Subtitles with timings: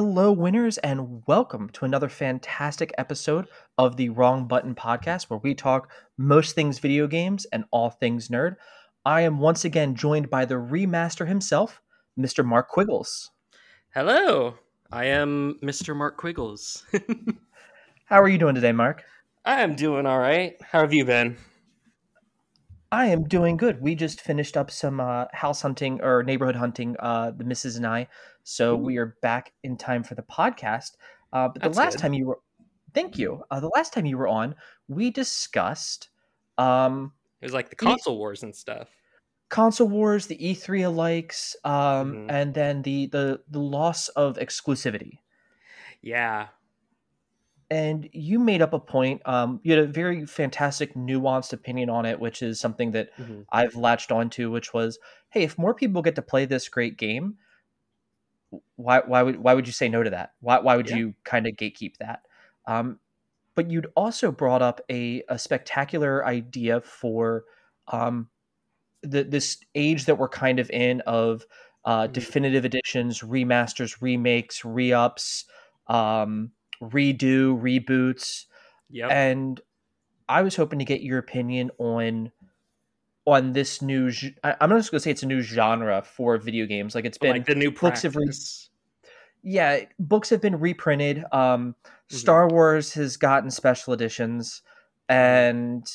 [0.00, 3.48] Hello, winners, and welcome to another fantastic episode
[3.78, 8.28] of the Wrong Button podcast, where we talk most things video games and all things
[8.28, 8.54] nerd.
[9.04, 11.80] I am once again joined by the remaster himself,
[12.16, 12.44] Mr.
[12.44, 13.32] Mark Quigles.
[13.92, 14.54] Hello,
[14.92, 15.96] I am Mr.
[15.96, 16.84] Mark Quigles.
[18.04, 19.02] How are you doing today, Mark?
[19.44, 20.54] I am doing all right.
[20.62, 21.36] How have you been?
[22.90, 23.82] I am doing good.
[23.82, 27.86] We just finished up some uh, house hunting or neighborhood hunting, uh, the missus and
[27.86, 28.08] I.
[28.48, 28.78] So Ooh.
[28.78, 30.92] we are back in time for the podcast.
[31.34, 32.00] Uh, but That's the last good.
[32.00, 32.38] time you were,
[32.94, 33.42] thank you.
[33.50, 34.54] Uh, the last time you were on,
[34.88, 36.08] we discussed.
[36.56, 38.88] Um, it was like the console e- wars and stuff.
[39.50, 42.30] Console wars, the E3 alikes, um, mm-hmm.
[42.30, 45.18] and then the the the loss of exclusivity.
[46.00, 46.48] Yeah,
[47.70, 49.20] and you made up a point.
[49.26, 53.42] Um, you had a very fantastic, nuanced opinion on it, which is something that mm-hmm.
[53.52, 54.50] I've latched onto.
[54.50, 57.36] Which was, hey, if more people get to play this great game,
[58.76, 60.32] why why would why would you say no to that?
[60.40, 60.96] Why why would yeah.
[60.96, 62.22] you kind of gatekeep that?
[62.66, 62.98] Um,
[63.54, 67.44] but you'd also brought up a a spectacular idea for
[67.88, 68.28] um,
[69.02, 71.44] the this age that we're kind of in of
[71.84, 72.12] uh, mm-hmm.
[72.12, 75.44] definitive editions, remasters, remakes, re-ups.
[75.86, 78.46] Um, redo, reboots.
[78.90, 79.08] Yeah.
[79.08, 79.60] And
[80.28, 82.32] I was hoping to get your opinion on
[83.28, 84.10] on this new.
[84.42, 86.94] I'm not just gonna say it's a new genre for video games.
[86.94, 88.16] Like it's been like the new books have.
[88.16, 88.30] Re-
[89.42, 91.24] yeah, books have been reprinted.
[91.32, 92.16] Um, mm-hmm.
[92.16, 94.62] Star Wars has gotten special editions,
[95.08, 95.14] mm-hmm.
[95.14, 95.92] and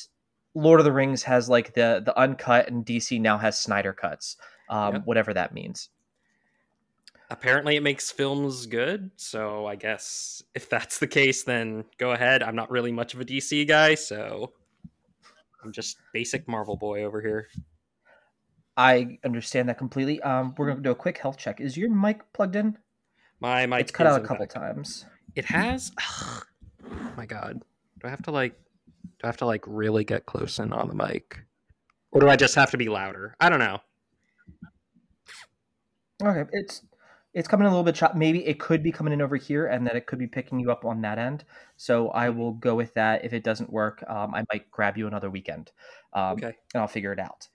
[0.54, 4.36] Lord of the Rings has like the the uncut, and DC now has Snyder cuts.
[4.70, 5.02] Um, yep.
[5.04, 5.90] whatever that means
[7.30, 12.42] apparently it makes films good so i guess if that's the case then go ahead
[12.42, 14.52] i'm not really much of a dc guy so
[15.64, 17.48] i'm just basic marvel boy over here.
[18.76, 20.20] I understand that completely.
[20.22, 21.60] Um we're gonna do a quick health check.
[21.60, 22.76] Is your mic plugged in?
[23.40, 24.54] My mic it's cut out a couple back.
[24.54, 25.06] times.
[25.34, 26.42] It has oh
[27.16, 27.60] my god.
[28.00, 28.58] Do i have to like
[29.02, 31.40] do i have to like really get close in on the mic?
[32.12, 33.36] Or do i just have to be louder?
[33.40, 33.80] I don't know.
[36.22, 36.82] Okay it's
[37.34, 38.16] it's coming a little bit shot.
[38.16, 40.70] Maybe it could be coming in over here, and that it could be picking you
[40.70, 41.44] up on that end.
[41.76, 43.24] So I will go with that.
[43.24, 45.72] If it doesn't work, um, I might grab you another weekend,
[46.12, 47.48] um, okay, and I'll figure it out.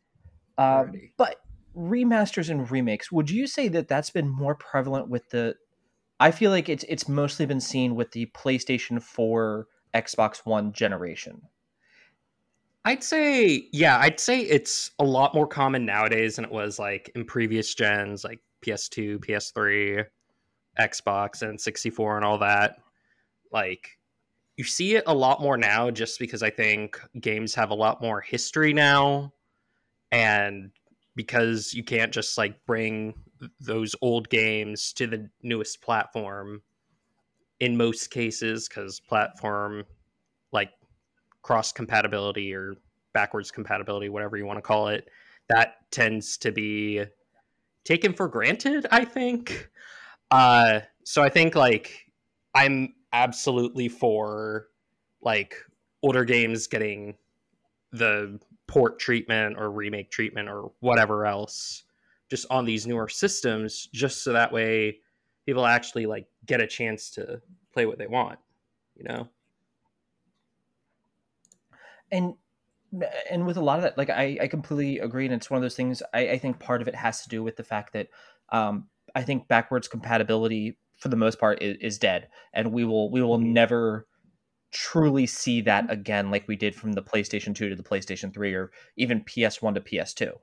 [0.58, 1.38] Um, but
[1.76, 5.56] remasters and remakes, would you say that that's been more prevalent with the?
[6.20, 11.44] I feel like it's it's mostly been seen with the PlayStation Four, Xbox One generation.
[12.86, 17.12] I'd say, yeah, I'd say it's a lot more common nowadays than it was like
[17.14, 20.06] in previous gens, like PS2, PS3,
[20.80, 22.78] Xbox, and 64 and all that.
[23.52, 23.98] Like,
[24.58, 28.02] you see it a lot more now just because I think games have a lot
[28.02, 29.34] more history now.
[30.12, 30.72] And
[31.16, 33.14] because you can't just like bring
[33.60, 36.62] those old games to the newest platform
[37.60, 39.86] in most cases, because platform
[40.52, 40.72] like
[41.42, 42.76] cross compatibility or
[43.14, 45.10] backwards compatibility, whatever you want to call it,
[45.48, 47.04] that tends to be
[47.84, 49.70] taken for granted, I think.
[50.32, 52.06] Uh, so I think like
[52.54, 54.68] I'm absolutely for
[55.22, 55.56] like
[56.04, 57.16] older games getting
[57.92, 61.84] the port treatment or remake treatment or whatever else
[62.30, 65.00] just on these newer systems just so that way
[65.46, 67.42] people actually like get a chance to
[67.74, 68.38] play what they want
[68.96, 69.28] you know
[72.12, 72.36] and
[73.30, 75.62] and with a lot of that, like I, I completely agree, and it's one of
[75.62, 76.02] those things.
[76.14, 78.08] I, I think part of it has to do with the fact that
[78.50, 83.12] um, I think backwards compatibility, for the most part, is, is dead, and we will
[83.12, 83.54] we will mm-hmm.
[83.54, 84.08] never
[84.72, 88.54] truly see that again, like we did from the PlayStation Two to the PlayStation Three,
[88.54, 90.34] or even PS One to PS Two.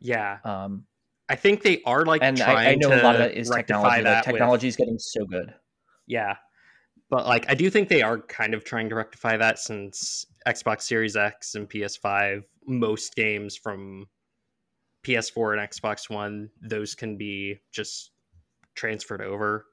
[0.00, 0.86] Yeah, um,
[1.28, 4.02] I think they are like, and I, I, know a lot of it is technology.
[4.02, 5.54] Like, technology is getting so good.
[6.06, 6.36] Yeah,
[7.12, 10.84] but like I do think they are kind of trying to rectify that since Xbox
[10.84, 14.06] Series X and PS5, most games from
[15.04, 18.12] PS4 and Xbox One, those can be just
[18.74, 19.66] transferred over.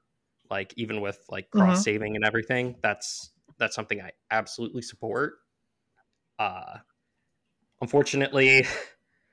[0.50, 1.60] Like even with like mm-hmm.
[1.60, 2.16] cross saving mm-hmm.
[2.16, 5.38] and everything, that's that's something I absolutely support.
[6.38, 6.76] Uh
[7.80, 8.66] unfortunately,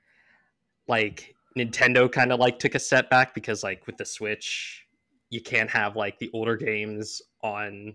[0.88, 4.86] like Nintendo kind of like took a setback because like with the Switch,
[5.30, 7.94] you can't have like the older games on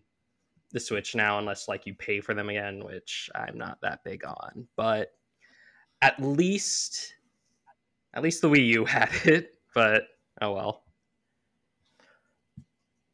[0.72, 4.26] the Switch now unless like you pay for them again, which I'm not that big
[4.26, 4.68] on.
[4.76, 5.10] But
[6.02, 7.14] at least
[8.14, 10.04] at least the Wii U had it, but
[10.42, 10.84] oh well.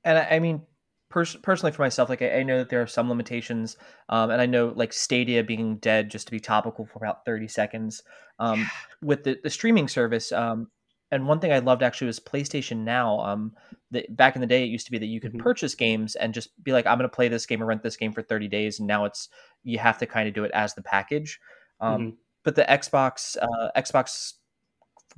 [0.04, 0.64] And I, I mean,
[1.10, 3.78] pers- personally for myself, like I, I, know that there are some limitations,
[4.08, 7.48] um, and I know like Stadia being dead just to be topical for about thirty
[7.48, 8.04] seconds.
[8.40, 8.70] Um,
[9.02, 10.70] with the, the streaming service, um,
[11.12, 13.20] and one thing I loved actually was PlayStation Now.
[13.20, 13.54] Um,
[13.92, 15.42] the, back in the day, it used to be that you could mm-hmm.
[15.42, 17.98] purchase games and just be like, "I'm going to play this game or rent this
[17.98, 19.30] game for 30 days," and now it's
[19.64, 21.40] you have to kind of do it as the package.
[21.82, 22.10] Um, mm-hmm.
[22.44, 24.34] But the Xbox, uh, Xbox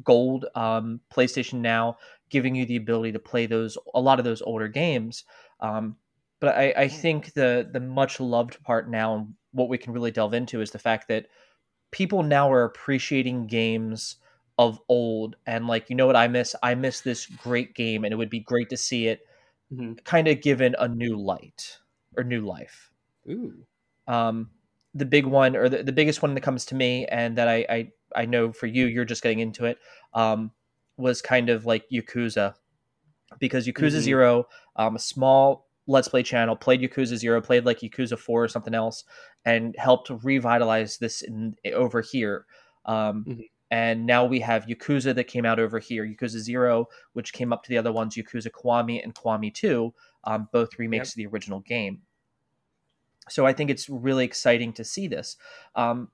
[0.04, 1.98] Gold, um, PlayStation Now,
[2.30, 5.26] giving you the ability to play those a lot of those older games.
[5.60, 5.98] Um,
[6.40, 10.12] but I, I think the the much loved part now, and what we can really
[10.12, 11.28] delve into, is the fact that
[11.92, 14.16] people now are appreciating games
[14.62, 16.56] of old and like you know what i miss?
[16.62, 19.26] I miss this great game and it would be great to see it
[19.74, 19.94] mm-hmm.
[20.04, 21.80] kind of given a new light
[22.16, 22.92] or new life.
[23.28, 23.56] Ooh.
[24.08, 24.52] Um
[24.94, 27.66] the big one or the, the biggest one that comes to me and that I,
[27.70, 29.78] I i know for you you're just getting into it
[30.14, 30.52] um
[30.98, 32.54] was kind of like yakuza.
[33.40, 34.00] Because yakuza mm-hmm.
[34.02, 38.48] zero um a small let's play channel played yakuza zero played like yakuza 4 or
[38.48, 39.06] something else
[39.44, 42.46] and helped revitalize this in, over here.
[42.86, 43.42] Um, mm-hmm
[43.72, 47.64] and now we have Yakuza that came out over here, Yakuza Zero, which came up
[47.64, 49.94] to the other ones, Yakuza Kiwami and Kiwami Two,
[50.26, 51.14] um, both remakes yep.
[51.14, 52.02] of the original game.
[53.30, 55.38] So I think it's really exciting to see this.
[55.76, 56.10] Um,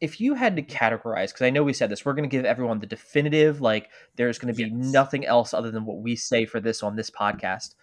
[0.00, 2.44] if you had to categorize, because I know we said this, we're going to give
[2.44, 4.92] everyone the definitive, like there's going to be yes.
[4.92, 7.74] nothing else other than what we say for this on this podcast.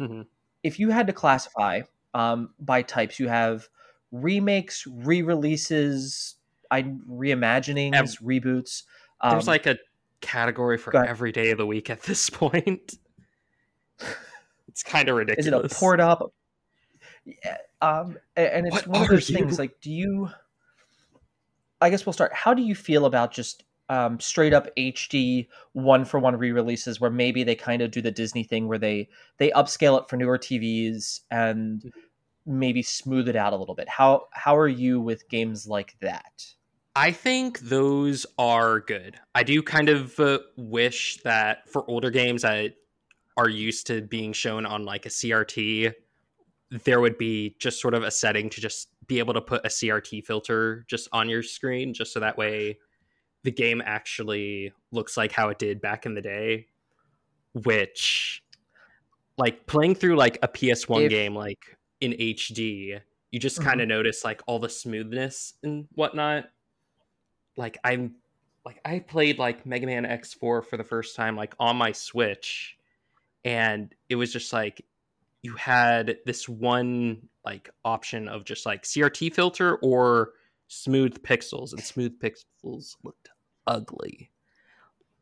[0.00, 0.22] Mm-hmm.
[0.62, 1.82] If you had to classify
[2.14, 3.68] um, by types, you have
[4.10, 6.36] remakes, re-releases,
[6.72, 8.84] I reimaginings, Ev- reboots.
[9.20, 9.76] Um, there's like a
[10.22, 12.94] category for every day of the week at this point.
[14.68, 15.46] it's kind of ridiculous.
[15.46, 16.32] Is it a port up?
[17.26, 19.36] Yeah, um, and it's what one of those you?
[19.36, 19.58] things.
[19.58, 20.30] Like, do you?
[21.82, 22.32] I guess we'll start.
[22.32, 27.10] How do you feel about just um, straight up HD one for one re-releases where
[27.10, 30.38] maybe they kind of do the Disney thing where they they upscale it for newer
[30.38, 32.58] TVs and mm-hmm.
[32.58, 33.90] maybe smooth it out a little bit.
[33.90, 36.54] How how are you with games like that?
[36.94, 39.18] I think those are good.
[39.34, 42.74] I do kind of uh, wish that for older games that
[43.36, 45.94] are used to being shown on like a CRT,
[46.70, 49.68] there would be just sort of a setting to just be able to put a
[49.68, 52.78] CRT filter just on your screen, just so that way
[53.42, 56.66] the game actually looks like how it did back in the day.
[57.54, 58.42] Which,
[59.38, 61.10] like playing through like a PS1 if...
[61.10, 61.60] game, like
[62.02, 63.00] in HD,
[63.30, 63.68] you just mm-hmm.
[63.68, 66.44] kind of notice like all the smoothness and whatnot
[67.56, 68.14] like I'm
[68.64, 72.76] like I played like Mega Man X4 for the first time like on my Switch
[73.44, 74.84] and it was just like
[75.42, 80.32] you had this one like option of just like CRT filter or
[80.68, 83.28] smooth pixels and smooth pixels looked
[83.66, 84.30] ugly.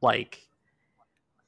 [0.03, 0.47] Like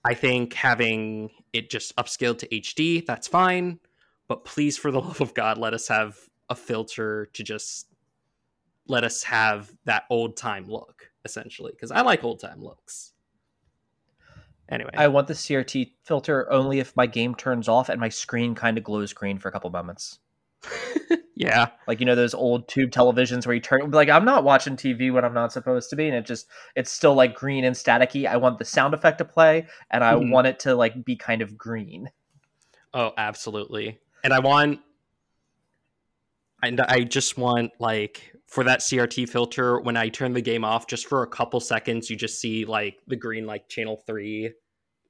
[0.05, 3.79] I think having it just upscaled to HD, that's fine,
[4.27, 6.19] but please for the love of god let us have
[6.49, 7.92] a filter to just
[8.93, 13.13] let us have that old time look essentially because I like old time looks.
[14.69, 18.55] Anyway, I want the CRT filter only if my game turns off and my screen
[18.55, 20.19] kind of glows green for a couple moments.
[21.35, 24.77] yeah, like you know those old tube televisions where you turn like I'm not watching
[24.77, 26.47] TV when I'm not supposed to be, and it just
[26.77, 28.27] it's still like green and staticky.
[28.27, 30.31] I want the sound effect to play, and I mm-hmm.
[30.31, 32.11] want it to like be kind of green.
[32.95, 34.81] Oh, absolutely, and I want,
[36.63, 40.87] and I just want like for that CRT filter, when I turn the game off,
[40.87, 44.53] just for a couple seconds, you just see like the green like channel three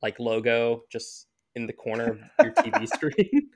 [0.00, 3.50] like logo just in the corner of your TV screen.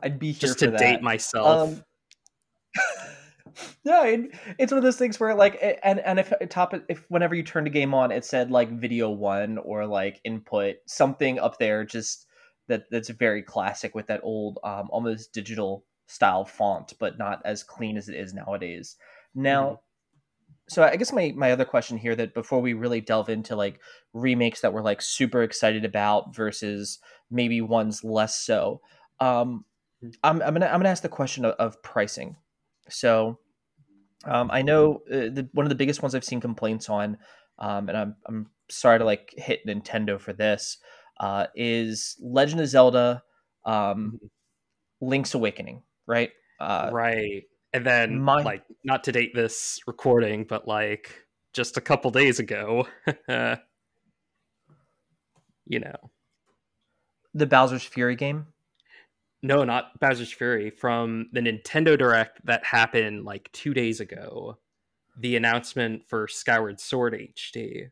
[0.00, 0.78] I'd be just to that.
[0.78, 1.70] date myself.
[1.70, 1.84] Um,
[3.84, 4.30] no, it,
[4.60, 7.64] it's one of those things where like, and and if top if whenever you turn
[7.64, 12.28] the game on, it said like video one or like input something up there, just
[12.68, 17.62] that that's very classic with that old um almost digital style font, but not as
[17.62, 18.96] clean as it is nowadays.
[19.34, 19.74] Now, mm-hmm.
[20.68, 23.80] so I guess my my other question here that before we really delve into like
[24.12, 26.98] remakes that we're like super excited about versus
[27.30, 28.80] maybe ones less so,
[29.20, 29.64] um,
[30.02, 30.10] mm-hmm.
[30.22, 32.36] I'm I'm gonna I'm gonna ask the question of, of pricing.
[32.88, 33.38] So,
[34.26, 37.16] um, I know uh, the, one of the biggest ones I've seen complaints on,
[37.58, 40.78] um, and I'm I'm sorry to like hit Nintendo for this,
[41.18, 43.22] uh, is Legend of Zelda,
[43.64, 44.26] um, mm-hmm.
[45.00, 46.30] Link's Awakening right?
[46.60, 47.42] Uh, right.
[47.72, 48.42] And then, my...
[48.42, 52.86] like, not to date this recording, but like just a couple days ago,
[55.66, 55.96] you know,
[57.34, 58.46] the Bowser's Fury game.
[59.42, 60.70] No, not Bowser's Fury.
[60.70, 64.58] From the Nintendo Direct that happened like two days ago,
[65.18, 67.90] the announcement for Skyward Sword HD.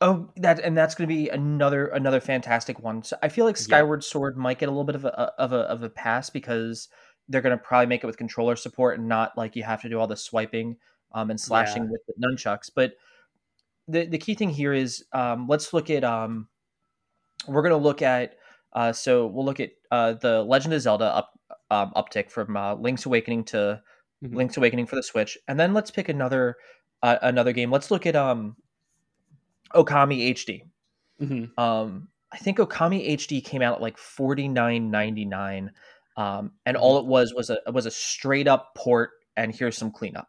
[0.00, 3.02] Oh, that and that's going to be another another fantastic one.
[3.02, 4.08] So I feel like Skyward yeah.
[4.08, 6.88] Sword might get a little bit of a of a of a pass because
[7.28, 9.88] they're going to probably make it with controller support and not like you have to
[9.88, 10.76] do all the swiping
[11.14, 11.90] um, and slashing yeah.
[11.90, 12.70] with the nunchucks.
[12.74, 12.94] But
[13.88, 16.48] the the key thing here is um, let's look at um,
[17.46, 18.36] we're going to look at
[18.72, 21.38] uh, so we'll look at uh, the Legend of Zelda up
[21.70, 23.80] um, uptick from uh, Link's Awakening to
[24.22, 24.36] mm-hmm.
[24.36, 26.56] Link's Awakening for the Switch, and then let's pick another
[27.02, 27.70] uh, another game.
[27.70, 28.56] Let's look at um,
[29.74, 30.62] Okami HD.
[31.20, 31.60] Mm-hmm.
[31.60, 35.72] Um, I think Okami HD came out at like forty nine ninety nine,
[36.16, 37.06] um, and all mm-hmm.
[37.06, 40.28] it was was a was a straight up port, and here's some cleanup.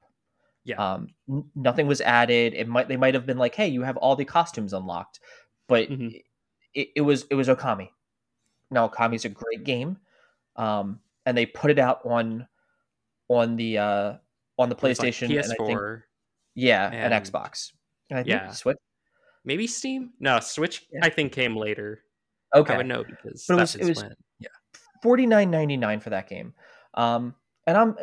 [0.63, 0.93] Yeah.
[0.93, 2.53] Um, n- nothing was added.
[2.53, 5.19] It might they might have been like, hey, you have all the costumes unlocked,
[5.67, 6.09] but mm-hmm.
[6.73, 7.89] it, it, was it was Okami.
[8.71, 9.97] Now Okami's a great game,
[10.55, 12.47] um, and they put it out on
[13.29, 14.13] on the uh,
[14.57, 16.01] on the PlayStation like PS4, and I think,
[16.55, 17.71] yeah, and, and Xbox,
[18.09, 18.51] and I think yeah.
[18.51, 18.77] Switch,
[19.45, 20.11] maybe Steam.
[20.19, 20.85] No, Switch.
[20.91, 20.99] Yeah.
[21.03, 22.01] I think came later.
[22.53, 24.49] Okay, I would know because but it was, it was when, yeah
[25.05, 26.53] forty nine ninety nine for that game.
[26.95, 27.35] Um,
[27.67, 27.95] and I'm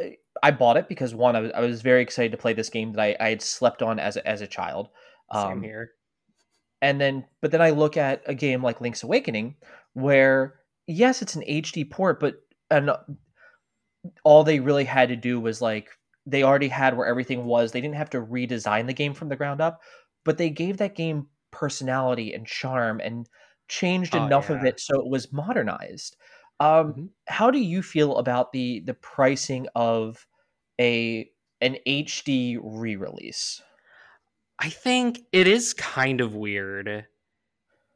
[0.42, 2.92] I bought it because one, I was, I was very excited to play this game
[2.92, 4.88] that I, I had slept on as a, as a child.
[5.30, 5.90] Um, Same here.
[6.80, 9.56] And then, but then I look at a game like Link's Awakening,
[9.94, 12.37] where yes, it's an HD port, but
[12.70, 12.90] and
[14.25, 15.90] all they really had to do was like
[16.26, 17.72] they already had where everything was.
[17.72, 19.80] They didn't have to redesign the game from the ground up,
[20.25, 23.29] but they gave that game personality and charm and
[23.69, 24.57] changed oh, enough yeah.
[24.57, 26.17] of it so it was modernized.
[26.61, 27.05] Um, mm-hmm.
[27.26, 30.26] How do you feel about the the pricing of
[30.81, 31.29] a
[31.61, 33.62] an HD re-release?
[34.59, 37.07] I think it is kind of weird.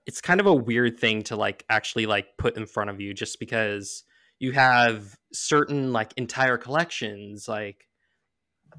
[0.06, 3.12] It's kind of a weird thing to like actually like put in front of you
[3.12, 4.04] just because
[4.38, 7.86] you have certain like entire collections like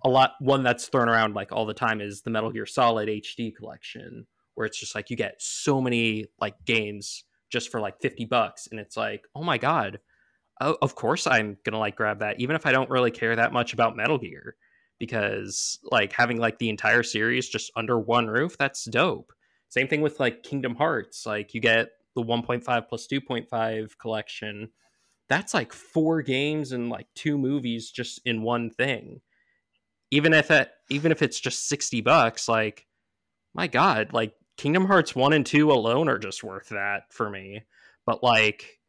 [0.04, 3.10] a lot one that's thrown around like all the time is the Metal Gear Solid
[3.10, 4.26] HD collection
[4.56, 8.68] where it's just like you get so many like games just for like 50 bucks
[8.70, 10.00] and it's like oh my god
[10.60, 13.74] of course i'm gonna like grab that even if i don't really care that much
[13.74, 14.56] about metal gear
[15.00, 19.32] because like having like the entire series just under one roof that's dope.
[19.70, 24.70] Same thing with like kingdom hearts like you get the 1.5 plus 2.5 collection.
[25.30, 29.22] That's like four games and like two movies just in one thing
[30.12, 32.86] even if it even if it's just 60 bucks like
[33.54, 37.64] my god like Kingdom Hearts 1 and 2 alone are just worth that for me.
[38.06, 38.80] But like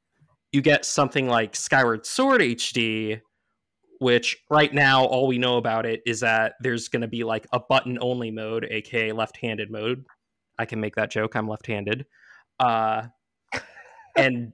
[0.50, 3.20] you get something like Skyward Sword HD,
[4.00, 7.46] which right now all we know about it is that there's going to be like
[7.52, 10.06] a button only mode, aka left-handed mode.
[10.58, 11.36] I can make that joke.
[11.36, 12.06] I'm left-handed.
[12.58, 13.08] Uh
[14.16, 14.52] and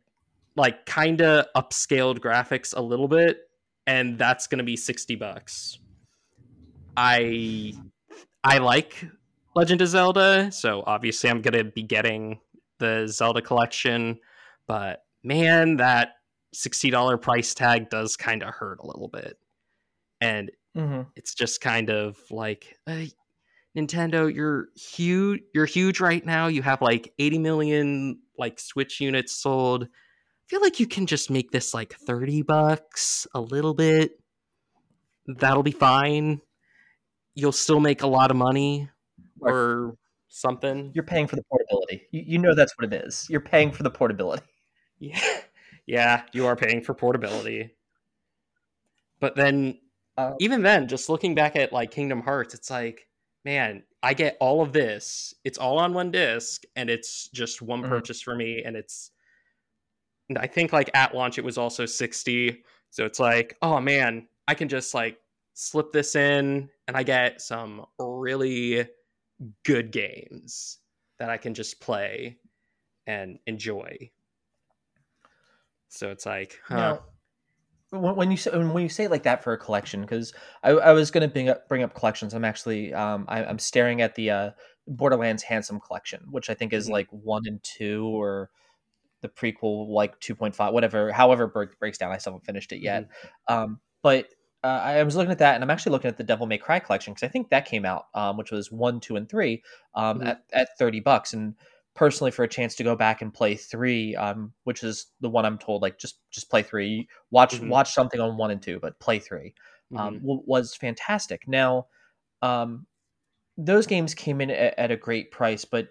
[0.57, 3.39] like kind of upscaled graphics a little bit
[3.87, 5.79] and that's going to be 60 bucks.
[6.97, 7.75] I
[8.43, 9.05] I like
[9.55, 12.41] Legend of Zelda, so obviously I'm going to be getting
[12.79, 14.19] the Zelda collection,
[14.67, 16.17] but man, that
[16.55, 19.39] $60 price tag does kind of hurt a little bit.
[20.21, 21.03] And mm-hmm.
[21.17, 23.05] it's just kind of like uh,
[23.77, 26.47] Nintendo, you're huge you're huge right now.
[26.47, 29.85] You have like 80 million like Switch units sold.
[29.85, 34.21] I feel like you can just make this like 30 bucks a little bit.
[35.27, 36.41] That'll be fine.
[37.35, 38.89] You'll still make a lot of money
[39.41, 39.97] or
[40.29, 40.91] something.
[40.95, 42.07] You're paying for the portability.
[42.11, 43.27] You, you know that's what it is.
[43.31, 44.43] You're paying for the portability.
[45.01, 45.41] Yeah,
[45.87, 47.75] yeah, you are paying for portability.
[49.21, 49.79] But then,
[50.17, 53.09] uh, even then, just looking back at like Kingdom Hearts, it's like,
[53.45, 55.35] man, I get all of this.
[55.45, 57.91] It's all on one disc, and it's just one mm-hmm.
[57.91, 58.63] purchase for me.
[58.65, 59.11] And it's,
[60.39, 62.63] I think like at launch it was also sixty.
[62.91, 65.19] So it's like, oh man, I can just like
[65.55, 68.87] slip this in, and I get some really
[69.65, 70.79] good games
[71.19, 72.39] that I can just play
[73.07, 74.11] and enjoy.
[75.89, 76.99] So it's like, huh.
[77.93, 80.33] Now, when you say when you say it like that for a collection, because
[80.65, 82.35] I, I, was going to bring up bring up collections.
[82.35, 84.51] I'm actually um, I, am staring at the uh,
[84.89, 86.95] Borderlands Handsome Collection, which I think is mm-hmm.
[86.95, 88.51] like one and two, or
[89.25, 91.13] the prequel like 2.5, whatever.
[91.13, 91.47] However,
[91.79, 92.13] breaks down.
[92.13, 93.05] I still haven't finished it yet.
[93.05, 93.55] Mm-hmm.
[93.55, 94.27] Um, but
[94.65, 96.79] uh, I was looking at that, and I'm actually looking at the Devil May Cry
[96.79, 99.63] collection because I think that came out, um, which was one, two, and three,
[99.95, 100.29] um, mm-hmm.
[100.29, 101.35] at at thirty bucks.
[101.35, 101.55] And
[101.95, 105.45] personally, for a chance to go back and play three, um, which is the one
[105.45, 107.69] I'm told, like just just play three, watch mm-hmm.
[107.69, 109.53] watch something on one and two, but play 3
[109.97, 110.27] um, mm-hmm.
[110.27, 111.47] w- was fantastic.
[111.47, 111.89] Now,
[112.41, 112.87] um,
[113.59, 115.89] those games came in at, at, a great price, but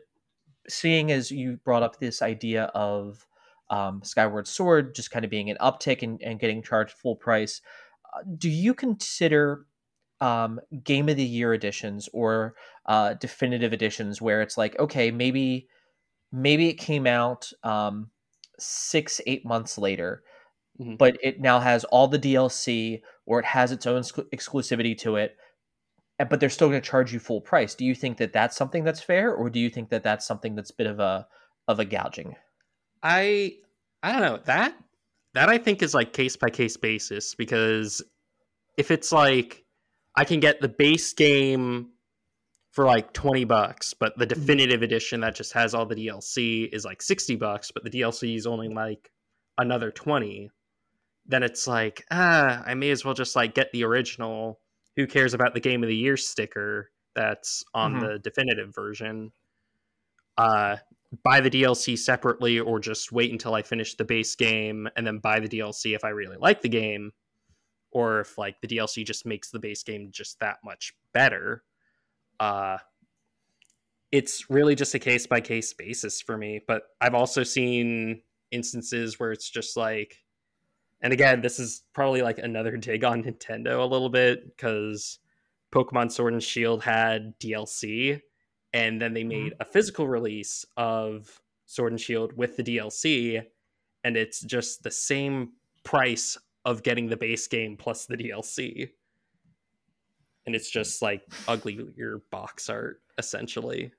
[0.67, 3.25] seeing as you brought up this idea of
[3.69, 7.61] um, Skyward Sword just kind of being an uptick and, and getting charged full price
[8.37, 9.65] do you consider
[10.21, 12.55] um, game of the year editions or
[12.85, 15.67] uh, definitive editions where it's like okay maybe
[16.31, 18.09] maybe it came out um,
[18.59, 20.23] six eight months later
[20.79, 20.95] mm-hmm.
[20.95, 25.35] but it now has all the dlc or it has its own exclusivity to it
[26.29, 27.75] but they're still going to charge you full price.
[27.75, 30.55] Do you think that that's something that's fair, or do you think that that's something
[30.55, 31.27] that's a bit of a
[31.67, 32.35] of a gouging?
[33.01, 33.57] I
[34.01, 34.75] I don't know that
[35.33, 38.01] that I think is like case by case basis because
[38.77, 39.63] if it's like
[40.15, 41.89] I can get the base game
[42.71, 44.39] for like 20 bucks, but the mm-hmm.
[44.39, 48.35] definitive edition that just has all the DLC is like 60 bucks, but the DLC
[48.35, 49.11] is only like
[49.57, 50.49] another 20,
[51.27, 54.59] then it's like, ah, I may as well just like get the original.
[54.95, 58.05] Who cares about the game of the year sticker that's on mm-hmm.
[58.05, 59.31] the definitive version?
[60.37, 60.77] Uh,
[61.21, 65.19] buy the DLC separately or just wait until I finish the base game and then
[65.19, 67.11] buy the DLC if I really like the game
[67.91, 71.63] or if like the DLC just makes the base game just that much better.
[72.39, 72.77] Uh
[74.11, 79.19] it's really just a case by case basis for me, but I've also seen instances
[79.19, 80.17] where it's just like
[81.01, 85.19] and again, this is probably like another dig on Nintendo a little bit cuz
[85.71, 88.21] Pokemon Sword and Shield had DLC
[88.73, 89.43] and then they mm-hmm.
[89.43, 93.43] made a physical release of Sword and Shield with the DLC,
[94.03, 95.51] and it's just the same
[95.83, 98.89] price of getting the base game plus the DLC.
[100.45, 103.91] And it's just like uglier box art, essentially.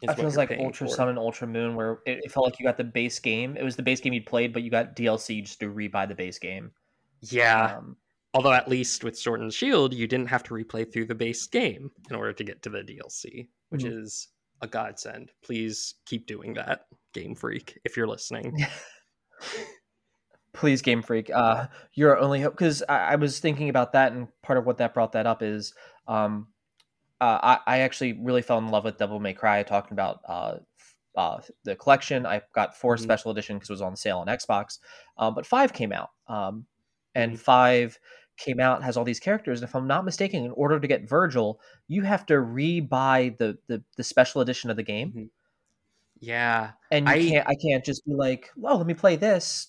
[0.00, 0.94] It feels like Ultra for.
[0.94, 3.56] Sun and Ultra Moon, where it, it, felt like you got the base game.
[3.56, 6.06] It was the base game you played, but you got DLC You just to rebuy
[6.06, 6.70] the base game.
[7.20, 7.96] Yeah, um,
[8.34, 11.46] Although at least with Sword and Shield, you didn't have to replay through the base
[11.46, 14.00] game in order to get to the DLC, which mm-hmm.
[14.00, 14.28] is
[14.60, 15.32] a godsend.
[15.42, 18.66] Please keep doing that, Game Freak, if you're listening.
[20.52, 21.30] Please, Game Freak.
[21.32, 24.78] Uh, you're only hope because I, I, was thinking about that, and part of what
[24.78, 25.72] that brought that up is
[26.08, 26.48] um,
[27.20, 29.62] uh, I, I, actually really fell in love with Devil May Cry.
[29.62, 30.56] Talking about uh,
[31.16, 33.04] uh, the collection, I got 4 mm-hmm.
[33.04, 34.78] special edition because it was on sale on Xbox,
[35.16, 36.10] um, but five came out.
[36.26, 36.66] Um,
[37.14, 37.40] and mm-hmm.
[37.40, 37.98] five
[38.38, 39.60] came out has all these characters.
[39.60, 41.56] And if I'm not mistaken, in order to get Vergil,
[41.88, 45.08] you have to re-buy the the, the special edition of the game.
[45.08, 45.24] Mm-hmm.
[46.20, 47.48] Yeah, and you I, can't.
[47.48, 49.68] I can't just be like, "Well, let me play this,"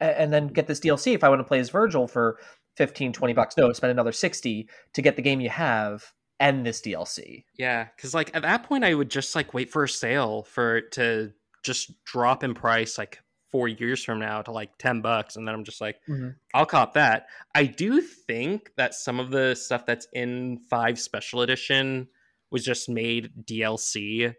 [0.00, 2.38] and then get this DLC if I want to play as Vergil for
[2.76, 3.56] 15, 20 bucks.
[3.56, 7.44] No, spend another sixty to get the game you have and this DLC.
[7.56, 10.76] Yeah, because like at that point, I would just like wait for a sale for
[10.76, 11.32] it to
[11.64, 15.54] just drop in price like four years from now to like 10 bucks and then
[15.54, 16.30] i'm just like mm-hmm.
[16.54, 21.42] i'll cop that i do think that some of the stuff that's in five special
[21.42, 22.08] edition
[22.50, 24.34] was just made dlc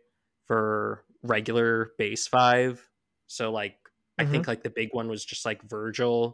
[0.45, 2.87] for regular base five
[3.27, 4.21] so like mm-hmm.
[4.21, 4.51] i think mm-hmm.
[4.51, 6.33] like the big one was just like vergil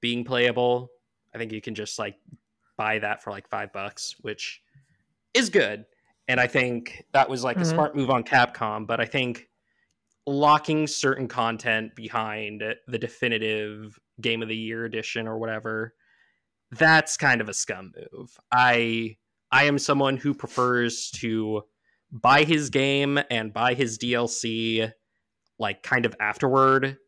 [0.00, 0.90] being playable
[1.34, 2.16] i think you can just like
[2.76, 4.60] buy that for like five bucks which
[5.34, 5.84] is good
[6.26, 7.62] and i think that was like mm-hmm.
[7.62, 9.48] a smart move on capcom but i think
[10.28, 15.94] locking certain content behind the definitive game of the year edition or whatever
[16.72, 19.16] that's kind of a scum move i
[19.50, 21.62] i am someone who prefers to
[22.12, 24.92] buy his game and buy his dlc
[25.58, 26.98] like kind of afterward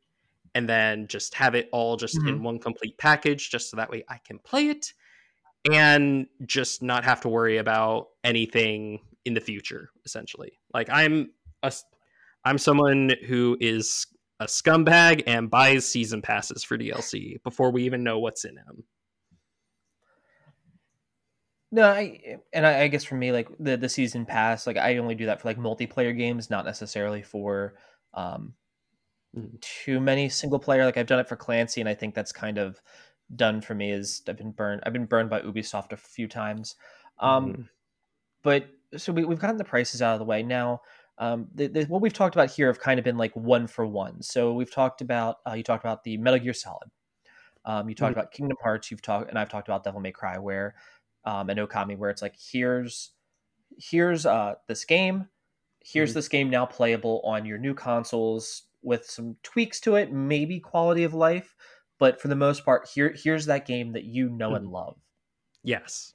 [0.55, 2.29] and then just have it all just mm-hmm.
[2.29, 4.95] in one complete package just so that way i can play it
[5.71, 11.31] and just not have to worry about anything in the future essentially like i'm
[11.63, 11.73] a
[12.45, 14.07] I'm someone who is
[14.41, 18.85] a scumbag and buys season passes for DLC before we even know what's in them.
[21.73, 24.97] No, I and I, I, guess for me, like the the season pass, like I
[24.97, 27.75] only do that for like multiplayer games, not necessarily for
[28.13, 28.55] um
[29.37, 29.61] mm.
[29.61, 30.85] too many single player.
[30.85, 32.81] Like I've done it for Clancy, and I think that's kind of
[33.37, 33.93] done for me.
[33.93, 34.83] Is I've been burned.
[34.85, 36.75] I've been burned by Ubisoft a few times.
[37.21, 37.69] Um, mm.
[38.43, 40.81] but so we, we've gotten the prices out of the way now
[41.21, 43.87] um, the, the, what we've talked about here have kind of been like one for
[43.87, 44.23] one.
[44.23, 46.91] So we've talked about uh, you talked about the Metal Gear Solid.
[47.67, 48.21] Um, you talked mm-hmm.
[48.21, 48.91] about Kingdom Hearts.
[48.91, 50.75] You've talked and I've talked about Devil May Cry, where
[51.27, 53.11] um, and Okami, where it's like here's
[53.79, 55.29] here's uh, this game,
[55.85, 56.19] here's mm-hmm.
[56.19, 61.05] this game now playable on your new consoles with some tweaks to it, maybe quality
[61.05, 61.55] of life,
[61.99, 64.57] but for the most part, here here's that game that you know mm-hmm.
[64.57, 64.97] and love.
[65.63, 66.15] Yes.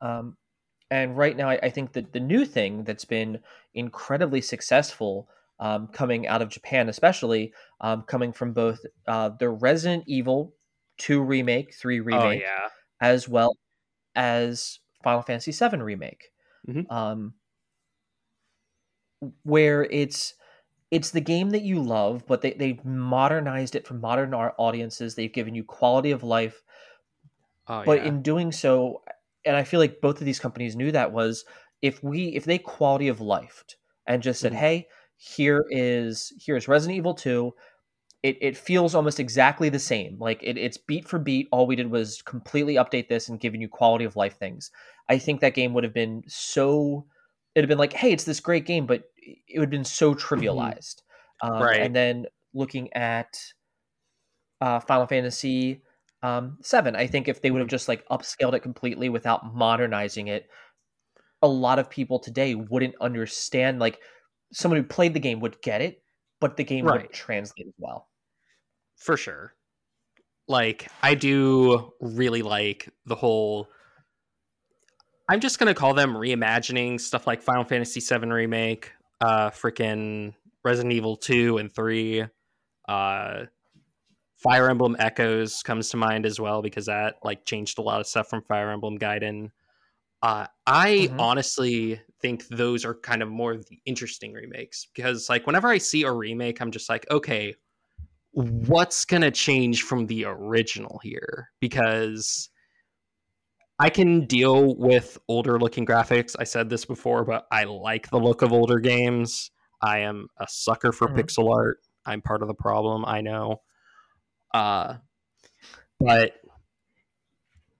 [0.00, 0.36] Um,
[0.92, 3.38] and right now, I, I think that the new thing that's been
[3.72, 5.26] incredibly successful
[5.58, 10.52] um, coming out of Japan, especially um, coming from both uh, the Resident Evil
[10.98, 12.68] 2 remake, 3 remake, oh, yeah.
[13.00, 13.56] as well
[14.14, 16.30] as Final Fantasy 7 remake.
[16.68, 16.92] Mm-hmm.
[16.92, 17.32] Um,
[19.44, 20.34] where it's
[20.90, 25.14] it's the game that you love, but they, they've modernized it for modern audiences.
[25.14, 26.62] They've given you quality of life.
[27.66, 28.08] Oh, but yeah.
[28.08, 29.02] in doing so,
[29.44, 31.44] and I feel like both of these companies knew that was
[31.80, 33.64] if we if they quality of life
[34.06, 34.60] and just said, mm-hmm.
[34.60, 37.52] hey, here is here's Resident Evil 2,
[38.22, 40.16] it, it feels almost exactly the same.
[40.18, 41.48] Like it, it's beat for beat.
[41.50, 44.70] All we did was completely update this and giving you quality of life things.
[45.08, 47.06] I think that game would have been so.
[47.54, 50.14] It'd have been like, hey, it's this great game, but it would have been so
[50.14, 50.34] mm-hmm.
[50.34, 51.02] trivialized.
[51.42, 51.52] Mm-hmm.
[51.54, 51.80] Um, right.
[51.80, 53.36] And then looking at
[54.60, 55.82] uh, Final Fantasy
[56.22, 57.72] um, Seven, I think if they would have mm-hmm.
[57.72, 60.48] just like upscaled it completely without modernizing it,
[61.42, 63.78] a lot of people today wouldn't understand.
[63.80, 63.98] Like
[64.52, 66.02] someone who played the game would get it,
[66.40, 67.02] but the game right.
[67.02, 68.08] would translate as well
[69.02, 69.54] for sure.
[70.48, 73.68] Like I do really like the whole
[75.28, 80.92] I'm just gonna call them reimagining stuff like Final Fantasy VII remake, uh, freaking Resident
[80.92, 82.24] Evil two and three,
[82.88, 83.44] uh,
[84.42, 88.06] Fire Emblem Echoes comes to mind as well because that like changed a lot of
[88.06, 89.50] stuff from Fire Emblem Gaiden.
[90.22, 91.20] Uh, I mm-hmm.
[91.20, 96.02] honestly think those are kind of more the interesting remakes because like whenever I see
[96.02, 97.54] a remake, I'm just like, okay,
[98.32, 102.48] what's going to change from the original here because
[103.78, 106.34] I can deal with older looking graphics.
[106.38, 109.50] I said this before, but I like the look of older games.
[109.80, 111.18] I am a sucker for mm-hmm.
[111.18, 111.78] pixel art.
[112.06, 113.60] I'm part of the problem, I know.
[114.52, 114.96] Uh
[116.00, 116.32] but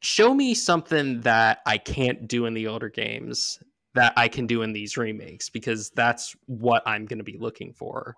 [0.01, 3.59] show me something that I can't do in the older games
[3.95, 7.73] that I can do in these remakes because that's what I'm going to be looking
[7.73, 8.17] for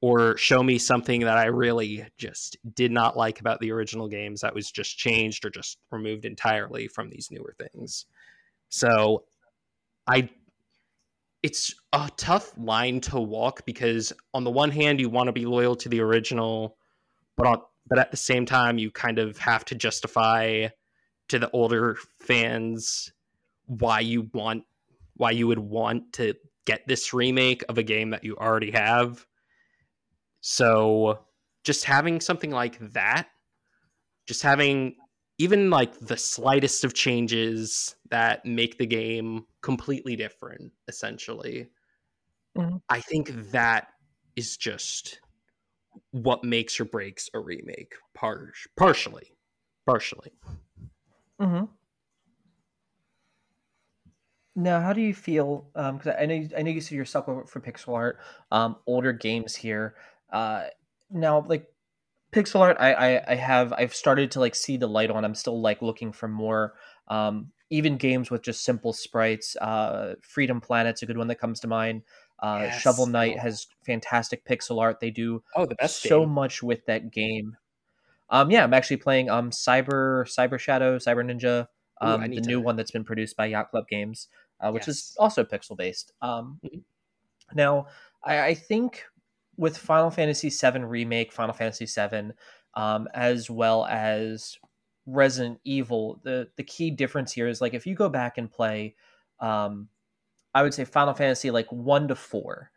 [0.00, 4.40] or show me something that I really just did not like about the original games
[4.40, 8.06] that was just changed or just removed entirely from these newer things.
[8.68, 9.24] So
[10.06, 10.28] I
[11.42, 15.46] it's a tough line to walk because on the one hand you want to be
[15.46, 16.76] loyal to the original
[17.36, 20.68] but on, but at the same time you kind of have to justify
[21.28, 23.12] to the older fans
[23.66, 24.64] why you want
[25.14, 29.26] why you would want to get this remake of a game that you already have
[30.42, 31.20] so
[31.64, 33.28] just having something like that,
[34.26, 34.96] just having
[35.38, 41.68] even like the slightest of changes that make the game completely different, essentially,
[42.56, 42.76] mm-hmm.
[42.88, 43.88] I think that
[44.36, 45.20] is just
[46.10, 49.32] what makes or breaks a remake, par- partially.
[49.86, 50.32] Partially.
[51.40, 51.64] Mm-hmm.
[54.54, 55.66] Now, how do you feel?
[55.74, 58.18] Because um, I know I know you see yourself for pixel art,
[58.50, 59.94] um, older games here.
[60.30, 60.64] Uh,
[61.10, 61.66] now, like
[62.32, 65.24] pixel art, I, I I have I've started to like see the light on.
[65.24, 66.74] I'm still like looking for more.
[67.08, 69.56] Um, even games with just simple sprites.
[69.56, 72.02] Uh, Freedom Planet's a good one that comes to mind.
[72.42, 72.80] Uh, yes.
[72.80, 74.98] Shovel Knight has fantastic pixel art.
[74.98, 76.30] They do oh the best so game.
[76.30, 77.56] much with that game.
[78.30, 81.68] Um, yeah, I'm actually playing um Cyber Cyber Shadow Cyber Ninja,
[82.00, 82.48] um, Ooh, the to...
[82.48, 84.26] new one that's been produced by Yacht Club Games,
[84.60, 84.96] uh, which yes.
[84.96, 86.12] is also pixel based.
[86.20, 86.78] Um, mm-hmm.
[87.54, 87.86] now
[88.24, 89.04] I, I think
[89.56, 92.32] with Final Fantasy VII remake, Final Fantasy VII,
[92.74, 94.58] um, as well as
[95.06, 98.96] Resident Evil, the the key difference here is like if you go back and play,
[99.38, 99.88] um,
[100.54, 102.70] I would say Final Fantasy like one to 4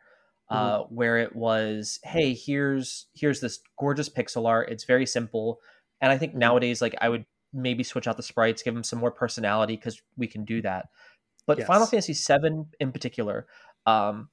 [0.48, 0.94] uh, mm-hmm.
[0.94, 4.70] where it was, hey, here's here's this gorgeous pixel art.
[4.70, 5.60] It's very simple,
[6.00, 6.40] and I think mm-hmm.
[6.40, 10.00] nowadays like I would maybe switch out the sprites, give them some more personality because
[10.16, 10.86] we can do that.
[11.46, 11.66] But yes.
[11.66, 13.46] Final Fantasy VII in particular,
[13.86, 14.28] um,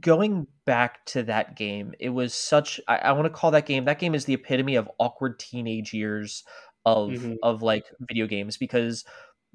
[0.00, 3.84] going back to that game, it was such I, I want to call that game
[3.84, 6.44] that game is the epitome of awkward teenage years
[6.84, 7.34] of mm-hmm.
[7.42, 9.04] of like video games because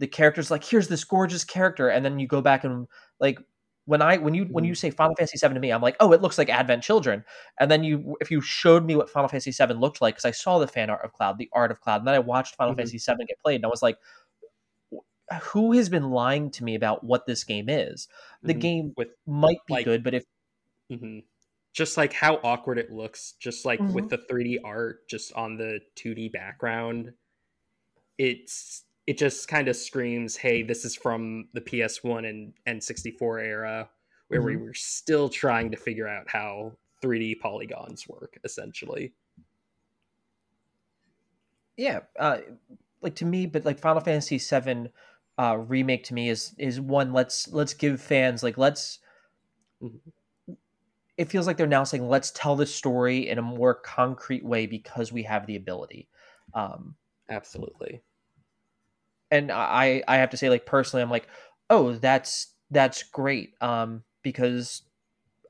[0.01, 2.87] the character's like, here's this gorgeous character, and then you go back and
[3.19, 3.37] like
[3.85, 4.77] when I when you when you mm-hmm.
[4.77, 7.23] say Final Fantasy VII to me, I'm like, oh, it looks like Advent Children.
[7.59, 10.31] And then you if you showed me what Final Fantasy VII looked like, because I
[10.31, 12.73] saw the fan art of Cloud, the art of Cloud, and then I watched Final
[12.73, 12.79] mm-hmm.
[12.79, 13.99] Fantasy VII get played, and I was like,
[15.43, 18.07] who has been lying to me about what this game is?
[18.41, 18.59] The mm-hmm.
[18.59, 20.23] game with might be like, good, but if
[20.91, 21.19] mm-hmm.
[21.73, 23.93] just like how awkward it looks, just like mm-hmm.
[23.93, 27.13] with the 3D art just on the 2D background,
[28.17, 33.89] it's it just kind of screams, "Hey, this is from the PS1 and N64 era,
[34.27, 34.65] where we mm-hmm.
[34.65, 39.13] were still trying to figure out how 3D polygons work, essentially."
[41.77, 42.39] Yeah, uh,
[43.01, 44.91] like to me, but like Final Fantasy VII
[45.41, 48.99] uh, remake to me is is one let's let's give fans like let's
[49.81, 50.53] mm-hmm.
[51.17, 54.65] it feels like they're now saying let's tell this story in a more concrete way
[54.65, 56.07] because we have the ability
[56.53, 56.95] um
[57.29, 58.01] absolutely
[59.31, 61.27] and i i have to say like personally i'm like
[61.69, 64.83] oh that's that's great um because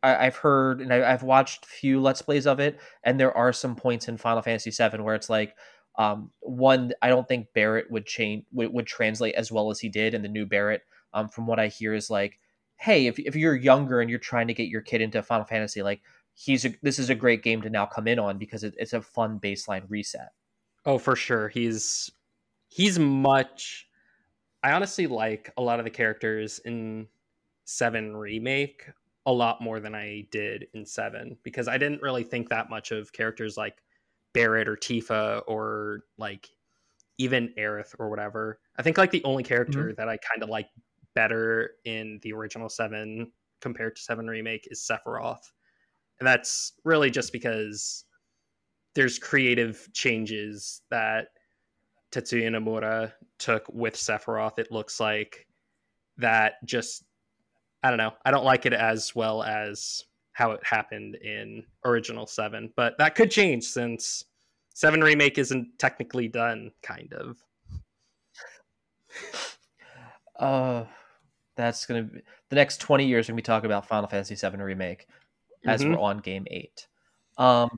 [0.03, 3.37] I, have heard and I, have watched a few let's plays of it and there
[3.37, 5.53] are some points in final fantasy 7 where it's like
[5.97, 9.89] um, one, I don't think Barret would change would, would, translate as well as he
[9.89, 12.39] did, and the new Barret um, from what I hear, is like,
[12.77, 15.83] hey, if if you're younger and you're trying to get your kid into Final Fantasy,
[15.83, 16.01] like
[16.33, 18.93] he's a, this is a great game to now come in on because it, it's
[18.93, 20.29] a fun baseline reset.
[20.85, 21.49] Oh, for sure.
[21.49, 22.09] He's
[22.71, 23.87] he's much.
[24.63, 27.07] I honestly like a lot of the characters in
[27.65, 28.89] Seven remake
[29.25, 32.91] a lot more than I did in Seven because I didn't really think that much
[32.91, 33.83] of characters like
[34.33, 36.49] Barret or Tifa or like
[37.17, 38.59] even Aerith or whatever.
[38.77, 39.95] I think like the only character mm-hmm.
[39.97, 40.69] that I kind of like
[41.13, 43.31] better in the original Seven
[43.61, 45.51] compared to Seven remake is Sephiroth,
[46.19, 48.05] and that's really just because
[48.95, 51.27] there's creative changes that
[52.11, 54.59] Tetsuya Nomura took with Sephiroth.
[54.59, 55.47] It looks like
[56.17, 57.03] that just
[57.83, 58.13] I don't know.
[58.25, 63.15] I don't like it as well as how it happened in original 7, but that
[63.15, 64.25] could change since
[64.73, 67.37] 7 remake isn't technically done kind of.
[70.37, 70.85] Uh
[71.55, 74.59] that's going to be the next 20 years when we talk about Final Fantasy 7
[74.59, 75.05] remake
[75.67, 75.91] as mm-hmm.
[75.91, 76.87] we're on game 8.
[77.37, 77.69] Um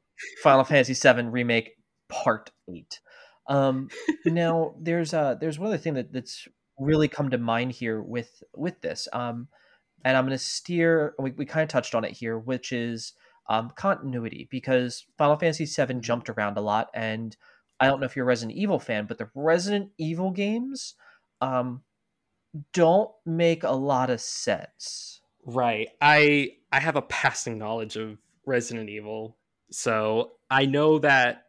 [0.41, 1.75] Final Fantasy 7 remake
[2.07, 3.01] part 8.
[3.47, 3.89] Um
[4.25, 6.47] now there's uh there's one other thing that that's
[6.79, 9.07] really come to mind here with with this.
[9.13, 9.47] Um
[10.03, 11.15] and I'm going to steer.
[11.17, 13.13] We, we kind of touched on it here, which is
[13.49, 17.35] um, continuity, because Final Fantasy VII jumped around a lot, and
[17.79, 20.95] I don't know if you're a Resident Evil fan, but the Resident Evil games
[21.41, 21.81] um,
[22.73, 25.21] don't make a lot of sense.
[25.45, 25.89] Right.
[26.01, 29.37] I I have a passing knowledge of Resident Evil,
[29.71, 31.45] so I know that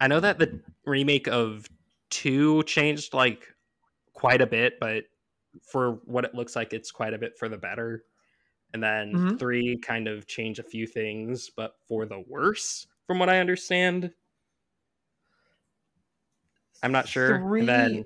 [0.00, 1.66] I know that the remake of
[2.10, 3.46] two changed like
[4.12, 5.04] quite a bit, but
[5.70, 8.04] for what it looks like, it's quite a bit for the better.
[8.72, 9.36] And then mm-hmm.
[9.36, 14.10] three kind of change a few things, but for the worse, from what I understand.
[16.82, 17.38] I'm not sure.
[17.38, 17.60] Three...
[17.60, 18.04] And then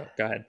[0.00, 0.44] oh, go ahead.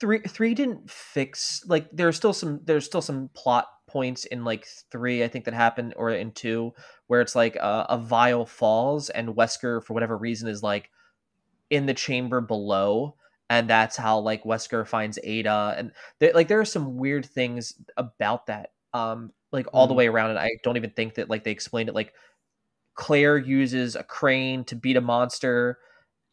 [0.00, 4.66] Three three didn't fix like there's still some there's still some plot points in like
[4.90, 6.72] three I think that happened or in two
[7.06, 10.90] where it's like uh, a vial falls and Wesker for whatever reason is like
[11.70, 13.14] in the chamber below
[13.50, 15.92] and that's how like Wesker finds Ada, and
[16.34, 19.88] like there are some weird things about that, um, like all mm.
[19.88, 20.30] the way around.
[20.30, 21.94] And I don't even think that like they explained it.
[21.94, 22.14] Like
[22.94, 25.78] Claire uses a crane to beat a monster,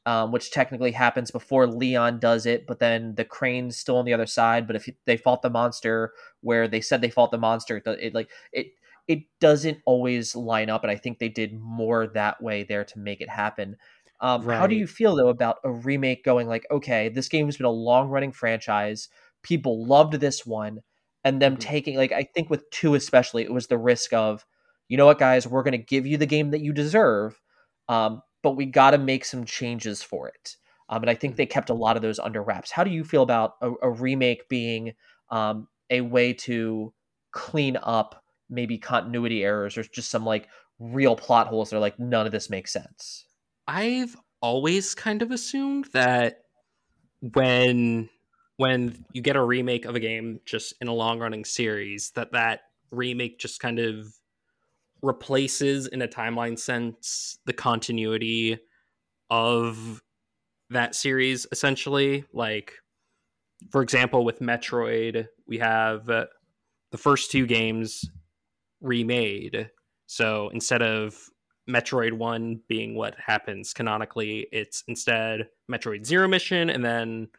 [0.05, 4.13] um, which technically happens before Leon does it, but then the crane's still on the
[4.13, 4.65] other side.
[4.65, 8.15] But if they fought the monster where they said they fought the monster, it, it
[8.15, 8.67] like it
[9.11, 12.99] it doesn't always line up, and I think they did more that way there to
[12.99, 13.75] make it happen.
[14.21, 14.57] Um, right.
[14.57, 17.71] How do you feel though about a remake going like, okay, this game's been a
[17.71, 19.09] long running franchise.
[19.43, 20.79] People loved this one,
[21.25, 21.59] and them mm-hmm.
[21.59, 24.45] taking like I think with two especially, it was the risk of,
[24.87, 27.41] you know what, guys, we're going to give you the game that you deserve,
[27.89, 30.55] um, but we got to make some changes for it.
[30.87, 31.37] Um, and I think mm-hmm.
[31.37, 32.71] they kept a lot of those under wraps.
[32.71, 34.93] How do you feel about a, a remake being
[35.29, 36.93] um, a way to
[37.31, 38.20] clean up
[38.51, 40.47] maybe continuity errors or just some like
[40.79, 43.25] real plot holes that are like none of this makes sense?
[43.67, 46.43] I've always kind of assumed that
[47.21, 48.09] when
[48.57, 52.31] when you get a remake of a game just in a long running series that
[52.31, 52.61] that
[52.91, 54.13] remake just kind of
[55.01, 58.59] replaces in a timeline sense the continuity
[59.29, 60.01] of
[60.69, 62.73] that series essentially like
[63.71, 66.25] for example with metroid we have uh,
[66.91, 68.05] the first two games
[68.81, 69.69] remade
[70.11, 71.29] so instead of
[71.69, 77.29] Metroid 1 being what happens canonically, it's instead Metroid Zero Mission, and then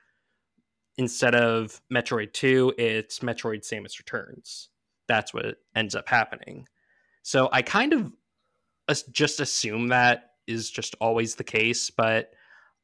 [0.96, 4.70] instead of Metroid 2, it's Metroid Samus Returns.
[5.06, 6.66] That's what ends up happening.
[7.22, 8.10] So I kind of
[9.10, 12.32] just assume that is just always the case, but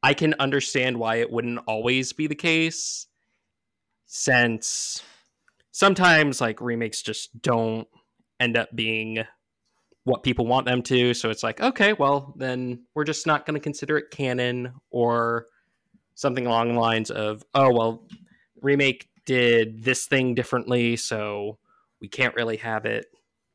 [0.03, 3.07] I can understand why it wouldn't always be the case
[4.05, 5.03] since
[5.71, 7.88] sometimes like remakes just don't
[8.40, 9.24] end up being
[10.05, 11.12] what people want them to.
[11.14, 15.46] So it's like, okay, well, then we're just not going to consider it canon or
[16.14, 18.09] something along the lines of, oh, well,
[18.62, 21.59] remake did this thing differently, so
[22.01, 23.07] we can't really have it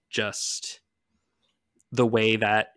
[0.09, 0.79] just
[1.91, 2.67] the way that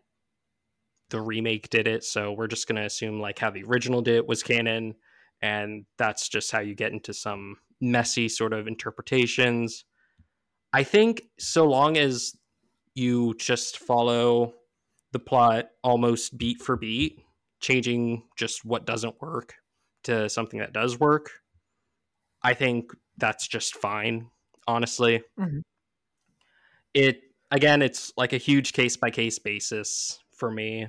[1.11, 2.03] the remake did it.
[2.05, 4.95] So we're just going to assume like how the original did it was canon.
[5.43, 9.85] And that's just how you get into some messy sort of interpretations.
[10.77, 12.37] I think so long as
[12.95, 14.53] you just follow
[15.13, 17.19] the plot almost beat for beat,
[17.61, 19.55] changing just what doesn't work
[20.03, 21.31] to something that does work.
[22.43, 24.29] I think that's just fine,
[24.69, 25.23] honestly.
[25.41, 25.61] Mm-hmm.
[26.93, 30.89] It again, it's like a huge case by case basis for me.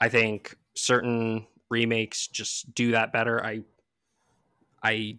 [0.00, 3.44] I think certain remakes just do that better.
[3.44, 3.60] I
[4.82, 5.18] I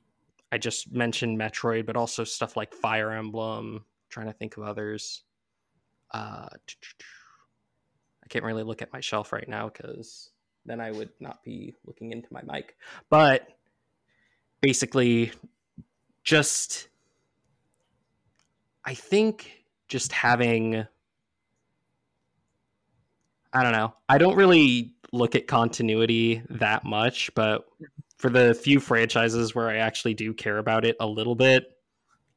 [0.51, 5.23] I just mentioned Metroid, but also stuff like Fire Emblem, trying to think of others.
[6.13, 10.31] Uh, I can't really look at my shelf right now because
[10.65, 12.75] then I would not be looking into my mic.
[13.09, 13.47] But
[14.61, 15.31] basically,
[16.23, 16.89] just
[18.85, 20.85] I think just having
[23.53, 23.93] I don't know.
[24.07, 27.65] I don't really look at continuity that much, but
[28.17, 31.65] for the few franchises where I actually do care about it a little bit,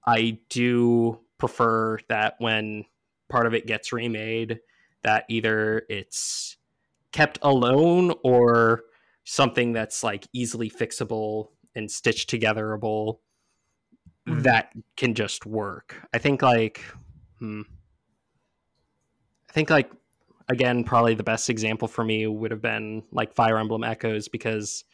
[0.07, 2.85] I do prefer that when
[3.29, 4.61] part of it gets remade,
[5.03, 6.57] that either it's
[7.13, 8.83] kept alone or
[9.25, 13.21] something that's like easily fixable and stitched togetherable
[14.29, 14.41] mm-hmm.
[14.41, 15.97] that can just work.
[16.13, 16.81] I think like
[17.39, 17.63] hmm,
[19.49, 19.91] I think like
[20.49, 24.85] again probably the best example for me would have been like Fire Emblem Echoes because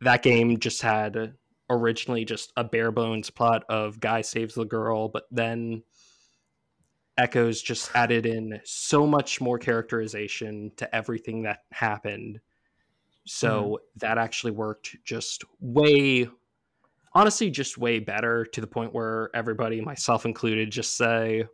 [0.00, 1.34] that game just had
[1.68, 5.82] originally just a bare bones plot of guy saves the girl, but then
[7.18, 12.40] Echoes just added in so much more characterization to everything that happened.
[13.24, 13.98] So mm-hmm.
[14.00, 16.28] that actually worked just way,
[17.14, 21.44] honestly, just way better to the point where everybody, myself included, just say,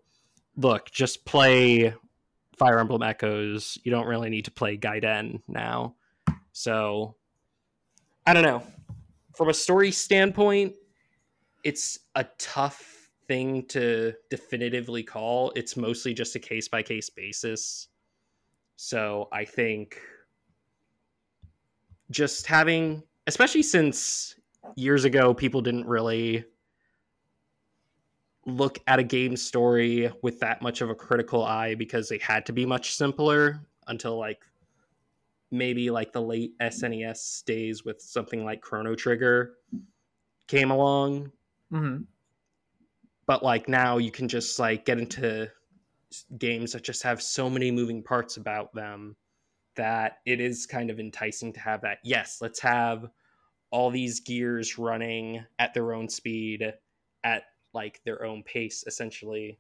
[0.57, 1.94] look, just play
[2.59, 3.79] Fire Emblem Echoes.
[3.85, 5.94] You don't really need to play Gaiden now.
[6.53, 7.14] So
[8.27, 8.62] I don't know.
[9.35, 10.75] From a story standpoint,
[11.64, 15.53] it's a tough thing to definitively call.
[15.57, 17.88] It's mostly just a case by case basis.
[18.77, 20.01] So I think
[22.11, 24.37] just having, especially since
[24.77, 26.45] years ago, people didn't really
[28.45, 32.45] look at a game story with that much of a critical eye because they had
[32.47, 34.42] to be much simpler until like
[35.52, 39.54] maybe like the late SNES days with something like Chrono Trigger
[40.48, 41.30] came along.
[41.72, 42.02] Mm-hmm.
[43.26, 45.50] But like now you can just like get into
[46.38, 49.16] games that just have so many moving parts about them
[49.76, 51.98] that it is kind of enticing to have that.
[52.04, 53.08] Yes, let's have
[53.70, 56.74] all these gears running at their own speed
[57.24, 59.58] at like their own pace essentially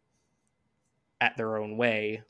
[1.20, 2.22] at their own way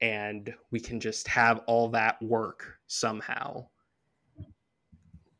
[0.00, 3.66] and we can just have all that work somehow.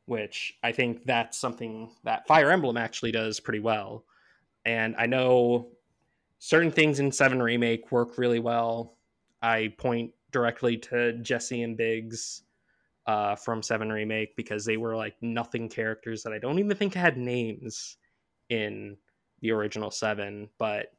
[0.07, 4.05] Which i think that's something that fire emblem actually does pretty well.
[4.64, 5.68] And i know
[6.38, 8.97] certain things in 7 remake work really well.
[9.42, 12.42] I point directly to jesse and biggs
[13.07, 16.92] uh, from 7 remake because they were like nothing characters that i don't even think
[16.92, 17.97] had names
[18.51, 18.97] in
[19.40, 20.92] the original 7 but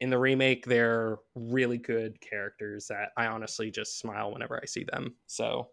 [0.00, 4.84] in the remake they're really good characters that i honestly just smile whenever i see
[4.84, 5.68] them so.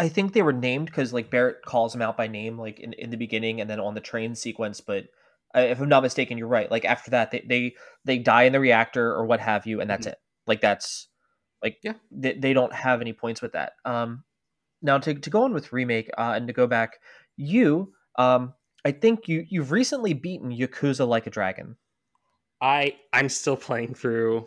[0.00, 2.92] I think they were named because like barret calls them out by name like in,
[2.92, 5.06] in the beginning and then on the train sequence but
[5.56, 8.52] uh, if i'm not mistaken you're right like after that they they, they die in
[8.52, 10.12] the reactor or what have you and that's mm-hmm.
[10.12, 10.20] it.
[10.46, 11.08] Like that's
[11.64, 11.94] like yeah.
[12.12, 13.72] they, they don't have any points with that.
[13.84, 14.22] Um
[14.82, 16.98] now to, to go on with remake uh, and to go back
[17.36, 18.52] you um
[18.84, 21.76] i think you you've recently beaten yakuza like a dragon
[22.60, 24.46] I I'm still playing through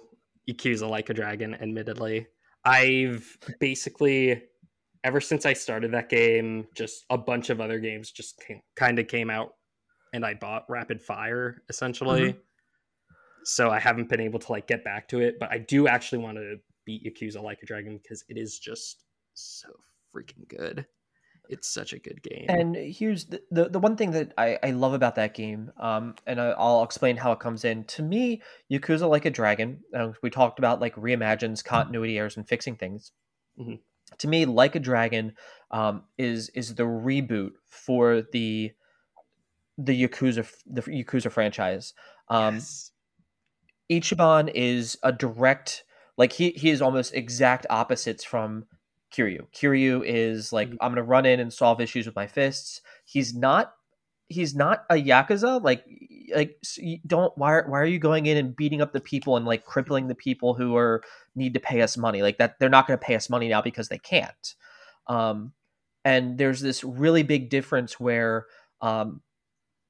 [0.49, 1.55] Yakuza Like a Dragon.
[1.55, 2.27] Admittedly,
[2.65, 4.43] I've basically
[5.03, 8.41] ever since I started that game, just a bunch of other games just
[8.75, 9.53] kind of came out,
[10.13, 12.31] and I bought Rapid Fire essentially.
[12.31, 12.39] Mm-hmm.
[13.43, 16.19] So I haven't been able to like get back to it, but I do actually
[16.19, 19.69] want to beat Yakuza Like a Dragon because it is just so
[20.13, 20.85] freaking good
[21.51, 22.45] it's such a good game.
[22.47, 26.15] And here's the the, the one thing that I, I love about that game, um,
[26.25, 27.83] and I, will explain how it comes in.
[27.83, 32.47] To me, Yakuza Like a Dragon, uh, we talked about like reimagines, continuity errors, and
[32.47, 33.11] fixing things.
[33.59, 33.75] Mm-hmm.
[34.17, 35.33] To me, Like a Dragon
[35.69, 38.71] um, is is the reboot for the
[39.77, 41.93] the Yakuza the Yakuza franchise.
[42.29, 42.91] Um, yes.
[43.91, 45.83] Ichiban is a direct
[46.17, 48.65] like he he is almost exact opposites from
[49.11, 49.47] Kiryu.
[49.53, 50.77] Kiryu is like, mm-hmm.
[50.81, 52.81] I'm gonna run in and solve issues with my fists.
[53.05, 53.73] He's not
[54.31, 55.83] he's not a yakuza like
[56.33, 56.57] like
[57.05, 59.65] don't why are, why are you going in and beating up the people and like
[59.65, 61.03] crippling the people who are
[61.35, 63.61] need to pay us money like that they're not going to pay us money now
[63.61, 64.55] because they can't
[65.07, 65.51] um
[66.05, 68.45] and there's this really big difference where
[68.81, 69.21] um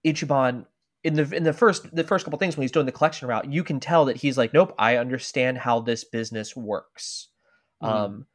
[0.05, 0.65] ichiban
[1.03, 3.51] in the in the first the first couple things when he's doing the collection route
[3.51, 7.27] you can tell that he's like nope i understand how this business works
[7.83, 7.87] mm.
[7.87, 8.25] um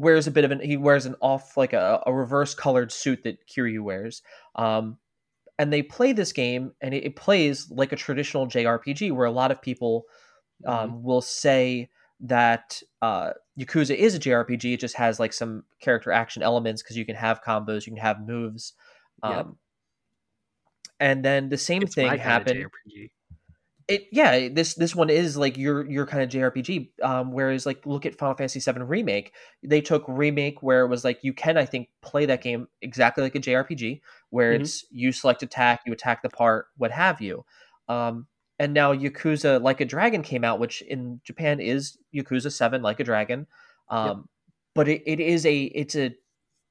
[0.00, 3.22] wears a bit of an he wears an off like a, a reverse colored suit
[3.24, 4.22] that Kiryu wears.
[4.56, 4.96] Um,
[5.58, 9.30] and they play this game and it, it, plays like a traditional JRPG where a
[9.30, 10.06] lot of people
[10.66, 11.02] um, mm-hmm.
[11.02, 11.90] will say
[12.20, 14.72] that uh, Yakuza is a JRPG.
[14.72, 18.00] It just has like some character action elements because you can have combos, you can
[18.00, 18.72] have moves.
[19.22, 19.58] Um,
[20.98, 22.66] And then the same it's thing happened.
[23.90, 27.84] It yeah this this one is like your your kind of jrpg um whereas like
[27.84, 31.58] look at final fantasy 7 remake they took remake where it was like you can
[31.58, 34.62] i think play that game exactly like a jrpg where mm-hmm.
[34.62, 37.44] it's you select attack you attack the part what have you
[37.88, 38.26] um
[38.58, 43.00] and now yakuza like a dragon came out which in japan is yakuza 7 like
[43.00, 43.46] a dragon
[43.88, 44.16] um yep.
[44.74, 46.14] but it, it is a it's a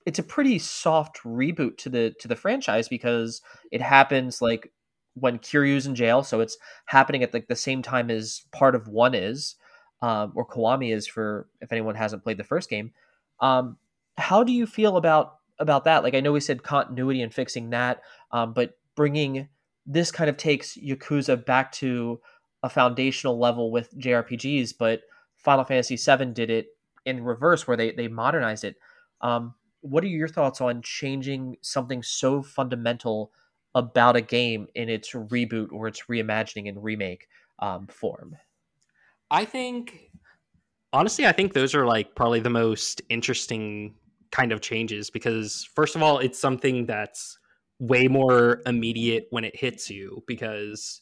[0.06, 3.42] it's a pretty soft reboot to the to the franchise because
[3.72, 4.72] it happens like
[5.20, 8.88] when Kiryu's in jail, so it's happening at like the same time as part of
[8.88, 9.56] one is,
[10.02, 12.92] um, or Kiwami is for if anyone hasn't played the first game.
[13.40, 13.78] Um,
[14.18, 16.04] how do you feel about about that?
[16.04, 18.02] Like I know we said continuity and fixing that,
[18.32, 19.48] um, but bringing
[19.86, 22.20] this kind of takes Yakuza back to
[22.62, 25.02] a foundational level with JRPGs, but
[25.36, 26.68] Final Fantasy VII did it
[27.06, 28.76] in reverse, where they they modernized it.
[29.22, 33.32] Um, what are your thoughts on changing something so fundamental
[33.76, 37.28] about a game in its reboot or its reimagining and remake
[37.60, 38.36] um, form?
[39.32, 40.12] I think,
[40.92, 43.96] honestly, I think those are like probably the most interesting
[44.32, 47.38] kind of changes because, first of all, it's something that's
[47.80, 51.02] way more immediate when it hits you because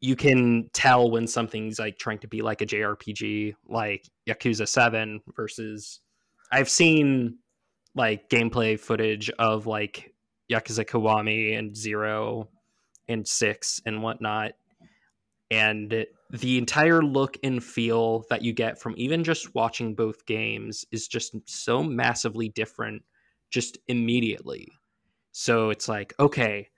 [0.00, 5.20] you can tell when something's like trying to be like a JRPG, like Yakuza 7
[5.34, 6.00] versus.
[6.52, 7.38] I've seen
[7.94, 10.12] like gameplay footage of like
[10.50, 12.48] Yakuza Kiwami and Zero
[13.08, 14.52] and Six and whatnot.
[15.50, 20.84] And the entire look and feel that you get from even just watching both games
[20.90, 23.02] is just so massively different
[23.50, 24.68] just immediately.
[25.32, 26.68] So it's like, okay,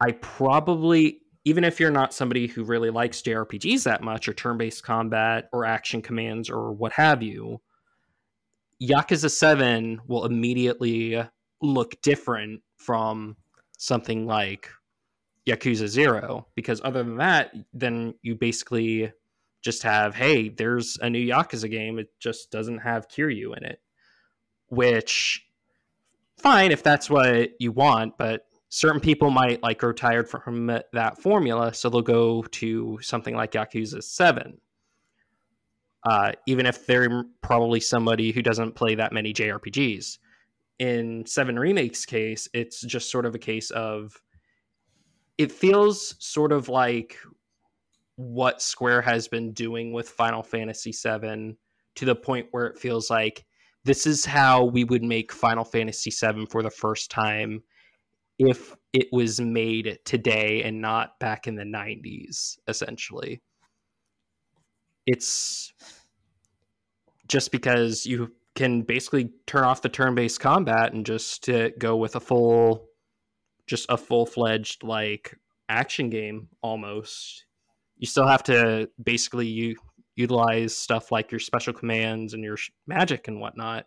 [0.00, 4.56] I probably, even if you're not somebody who really likes JRPGs that much or turn
[4.56, 7.60] based combat or action commands or what have you,
[8.82, 11.22] Yakuza 7 will immediately
[11.60, 13.36] look different from
[13.78, 14.70] something like
[15.46, 19.10] Yakuza 0 because other than that then you basically
[19.62, 23.80] just have hey there's a new Yakuza game it just doesn't have Kiryu in it.
[24.68, 25.46] Which
[26.36, 31.18] fine if that's what you want but certain people might like grow tired from that
[31.18, 34.58] formula so they'll go to something like Yakuza 7
[36.04, 40.18] uh, even if they're probably somebody who doesn't play that many JRPGs
[40.78, 44.20] in Seven Remakes case, it's just sort of a case of
[45.36, 47.16] it feels sort of like
[48.16, 51.56] what Square has been doing with Final Fantasy VII
[51.94, 53.44] to the point where it feels like
[53.84, 57.62] this is how we would make Final Fantasy VII for the first time
[58.38, 63.40] if it was made today and not back in the 90s, essentially.
[65.06, 65.72] It's
[67.28, 72.16] just because you can basically turn off the turn-based combat and just uh, go with
[72.16, 72.88] a full
[73.68, 75.36] just a full-fledged like
[75.68, 77.44] action game almost.
[77.98, 79.76] You still have to basically you
[80.16, 82.56] utilize stuff like your special commands and your
[82.88, 83.86] magic and whatnot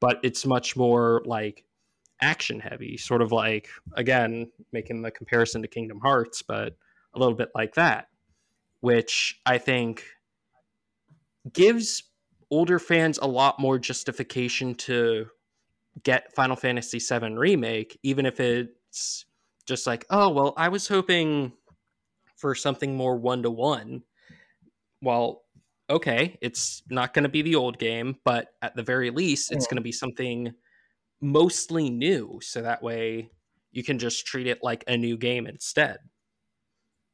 [0.00, 1.64] but it's much more like
[2.22, 6.76] action heavy sort of like again making the comparison to kingdom hearts but
[7.14, 8.06] a little bit like that
[8.80, 10.04] which i think
[11.52, 12.04] gives
[12.50, 15.26] older fans a lot more justification to
[16.02, 19.24] get Final Fantasy VII remake, even if it's
[19.66, 21.52] just like, oh well, I was hoping
[22.36, 24.02] for something more one to one.
[25.02, 25.42] Well,
[25.88, 29.66] okay, it's not going to be the old game, but at the very least, it's
[29.66, 30.52] going to be something
[31.20, 33.30] mostly new, so that way
[33.72, 35.98] you can just treat it like a new game instead.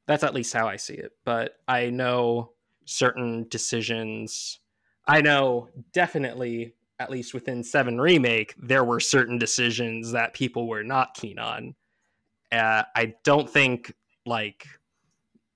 [0.07, 1.13] That's at least how I see it.
[1.25, 2.53] But I know
[2.85, 4.59] certain decisions
[5.07, 10.85] I know definitely, at least within Seven Remake, there were certain decisions that people were
[10.85, 11.75] not keen on.
[12.51, 13.95] Uh, I don't think
[14.27, 14.67] like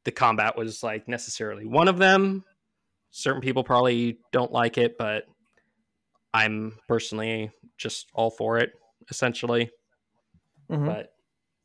[0.05, 2.45] the combat was like necessarily one of them.
[3.11, 5.25] Certain people probably don't like it, but
[6.35, 8.73] I'm personally just all for it,
[9.11, 9.71] essentially.
[10.71, 10.87] Mm-hmm.
[10.87, 11.15] But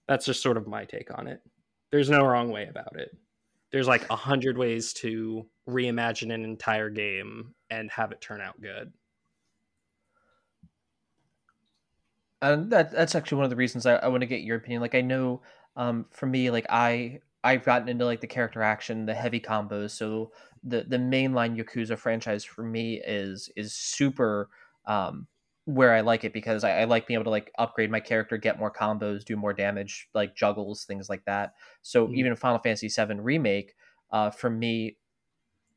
[0.08, 1.42] that's just sort of my take on it.
[1.92, 3.16] There's no wrong way about it.
[3.72, 8.62] There's like a hundred ways to reimagine an entire game and have it turn out
[8.62, 8.92] good.
[12.42, 14.82] And that that's actually one of the reasons I, I want to get your opinion.
[14.82, 15.42] Like I know
[15.76, 19.92] um, for me, like I I've gotten into like the character action, the heavy combos.
[19.92, 20.32] So
[20.64, 24.50] the the mainline Yakuza franchise for me is is super
[24.86, 25.28] um,
[25.76, 28.38] where I like it because I, I, like being able to like upgrade my character,
[28.38, 31.54] get more combos, do more damage, like juggles, things like that.
[31.82, 32.16] So mm-hmm.
[32.16, 33.74] even Final Fantasy VII remake,
[34.12, 34.98] uh, for me,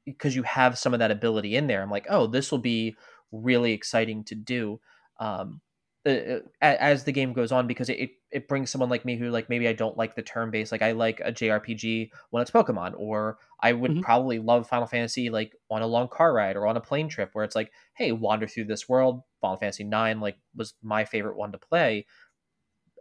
[0.04, 1.82] because you have some of that ability in there.
[1.82, 2.96] I'm like, oh, this will be
[3.32, 4.80] really exciting to do.
[5.18, 5.60] Um,
[6.04, 9.48] the as the game goes on because it, it brings someone like me who like
[9.48, 12.92] maybe I don't like the turn based like I like a JRPG when it's Pokemon
[12.98, 14.00] or I would mm-hmm.
[14.00, 17.30] probably love Final Fantasy like on a long car ride or on a plane trip
[17.32, 19.22] where it's like hey wander through this world.
[19.40, 22.06] Final Fantasy 9 like was my favorite one to play.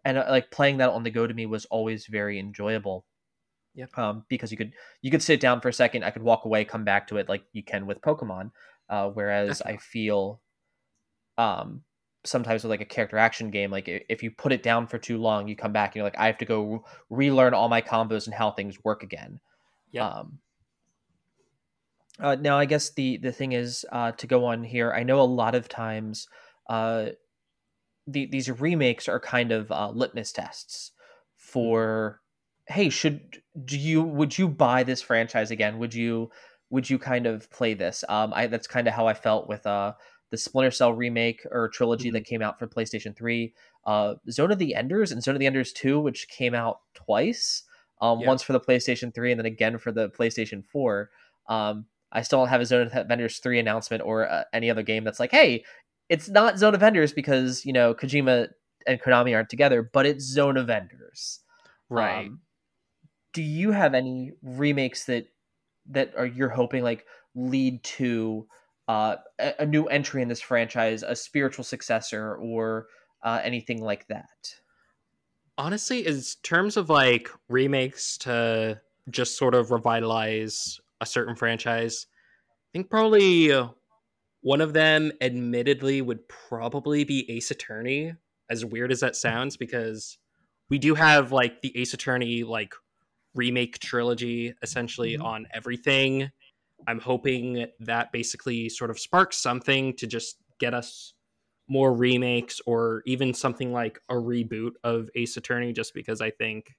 [0.05, 3.05] And uh, like playing that on the go to me was always very enjoyable.
[3.75, 3.87] Yeah.
[3.97, 6.63] Um because you could you could sit down for a second I could walk away
[6.63, 8.51] come back to it like you can with Pokemon
[8.87, 10.39] uh whereas I feel
[11.37, 11.81] um
[12.25, 15.17] sometimes with like a character action game like if you put it down for too
[15.17, 18.25] long you come back and you're like i have to go relearn all my combos
[18.25, 19.39] and how things work again.
[19.91, 20.39] Yeah um,
[22.19, 25.19] uh, now i guess the the thing is uh, to go on here i know
[25.19, 26.27] a lot of times
[26.69, 27.07] uh,
[28.07, 30.91] the, these remakes are kind of uh, litmus tests
[31.35, 32.21] for
[32.67, 35.77] hey should do you would you buy this franchise again?
[35.79, 36.31] Would you
[36.69, 38.03] would you kind of play this?
[38.09, 39.93] Um i that's kind of how i felt with uh
[40.33, 42.15] the Splinter Cell remake or trilogy mm-hmm.
[42.15, 43.53] that came out for PlayStation 3,
[43.85, 47.61] uh, Zone of the Enders and Zone of the Enders 2, which came out twice,
[48.01, 48.25] um, yeah.
[48.25, 51.11] once for the PlayStation 3 and then again for the PlayStation 4.
[51.47, 54.71] Um, I still don't have a Zone of the Enders 3 announcement or uh, any
[54.71, 55.63] other game that's like, hey,
[56.09, 58.47] it's not Zone of Enders because, you know, Kojima
[58.87, 61.41] and Konami aren't together, but it's Zone of Enders.
[61.91, 62.25] Right.
[62.25, 62.39] Um,
[63.33, 65.27] do you have any remakes that
[65.91, 67.05] that are you're hoping like
[67.35, 68.47] lead to
[68.87, 72.87] uh, a, a, new entry in this franchise, a spiritual successor, or
[73.23, 74.55] uh, anything like that?
[75.57, 82.77] Honestly, in terms of like remakes to just sort of revitalize a certain franchise, I
[82.77, 83.53] think probably
[84.41, 88.13] one of them, admittedly, would probably be Ace Attorney.
[88.49, 90.17] As weird as that sounds, because
[90.69, 92.73] we do have like the Ace Attorney like
[93.33, 95.25] remake trilogy essentially mm-hmm.
[95.25, 96.29] on everything
[96.87, 101.13] I'm hoping that basically sort of sparks something to just get us
[101.67, 106.75] more remakes or even something like a reboot of Ace Attorney, just because I think,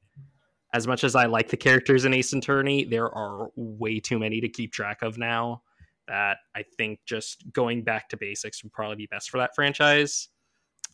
[0.72, 4.40] as much as I like the characters in Ace Attorney, there are way too many
[4.40, 5.62] to keep track of now.
[6.06, 10.28] That I think just going back to basics would probably be best for that franchise.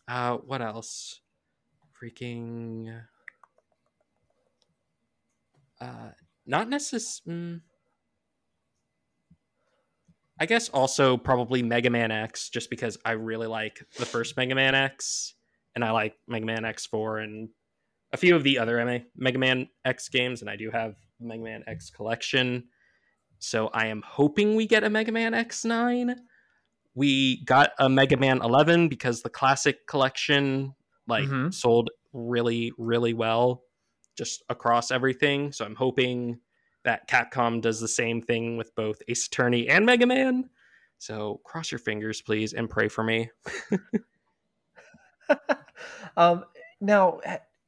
[0.07, 1.21] Uh, what else?
[2.01, 3.03] Freaking.
[5.81, 6.11] Uh,
[6.47, 7.43] not necessarily.
[7.43, 7.61] Mm,
[10.41, 14.55] I guess also probably Mega Man X, just because I really like the first Mega
[14.55, 15.35] Man X,
[15.75, 17.51] and I like Mega Man X4 and
[18.13, 21.63] a few of the other Mega Man X games, and I do have Mega Man
[21.67, 22.65] X collection.
[23.39, 26.15] So I am hoping we get a Mega Man X9.
[26.95, 30.75] We got a Mega Man 11 because the classic collection
[31.07, 31.51] like mm-hmm.
[31.51, 33.63] sold really really well
[34.17, 35.53] just across everything.
[35.53, 36.41] So I'm hoping
[36.85, 40.49] that Capcom does the same thing with both Ace Attorney and Mega Man.
[40.99, 43.31] So cross your fingers, please, and pray for me.
[46.17, 46.45] um,
[46.81, 47.21] now,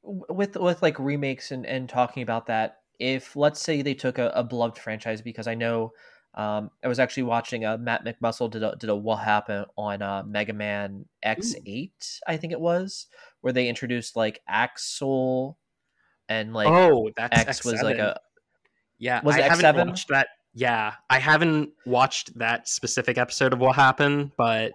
[0.03, 4.31] with with like remakes and and talking about that, if let's say they took a,
[4.35, 5.93] a beloved franchise, because I know
[6.35, 10.03] um, I was actually watching uh, Matt McMuscle did a, did a what happened on
[10.03, 13.07] uh, Mega Man X eight, I think it was,
[13.43, 15.59] where they introduced like Axel
[16.29, 17.73] and like oh, that's X X7.
[17.73, 18.19] was like a
[19.03, 19.88] yeah, was I it haven't X7?
[19.88, 20.28] watched that.
[20.55, 24.74] Yeah, I haven't watched that specific episode of what happened, but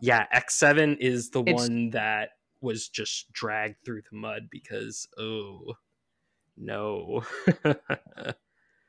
[0.00, 1.62] yeah, X Seven is the it's...
[1.62, 5.74] one that was just dragged through the mud because oh
[6.56, 7.22] no.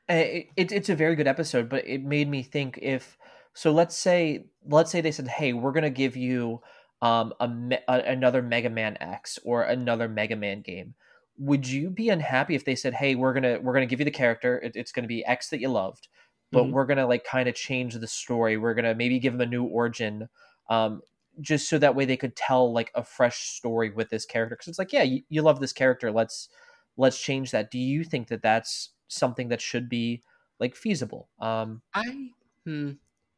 [0.08, 3.16] it, it, it's a very good episode, but it made me think if
[3.52, 3.70] so.
[3.70, 6.62] Let's say let's say they said, "Hey, we're gonna give you
[7.00, 7.48] um a,
[7.86, 10.94] a another Mega Man X or another Mega Man game."
[11.36, 14.10] Would you be unhappy if they said hey we're gonna we're gonna give you the
[14.10, 16.08] character it, it's gonna be x that you loved
[16.52, 16.72] but mm-hmm.
[16.72, 19.64] we're gonna like kind of change the story we're gonna maybe give them a new
[19.64, 20.28] origin
[20.70, 21.00] um
[21.40, 24.56] just so that way they could tell like a fresh story with this character?
[24.56, 26.48] Because it's like yeah you, you love this character let's
[26.96, 27.70] let's change that.
[27.70, 30.22] Do you think that that's something that should be
[30.60, 31.28] like feasible?
[31.40, 32.30] Um i
[32.64, 32.92] hmm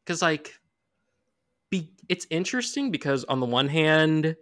[0.05, 0.53] because like
[1.69, 4.35] be it's interesting because on the one hand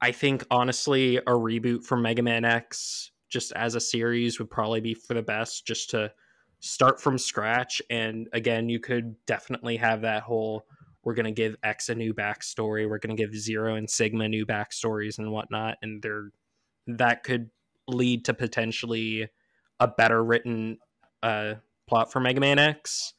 [0.00, 4.80] I think honestly, a reboot for Mega Man X just as a series would probably
[4.80, 6.12] be for the best, just to
[6.58, 7.80] start from scratch.
[7.90, 10.66] And again, you could definitely have that whole
[11.02, 14.28] we're going to give X a new backstory, we're going to give Zero and Sigma
[14.28, 16.30] new backstories and whatnot, and there
[16.86, 17.50] that could
[17.88, 19.28] lead to potentially
[19.78, 20.78] a better written
[21.22, 21.54] uh,
[21.88, 23.14] plot for Mega Man X.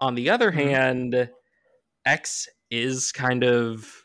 [0.00, 0.68] On the other mm-hmm.
[0.68, 1.30] hand,
[2.04, 4.02] X is kind of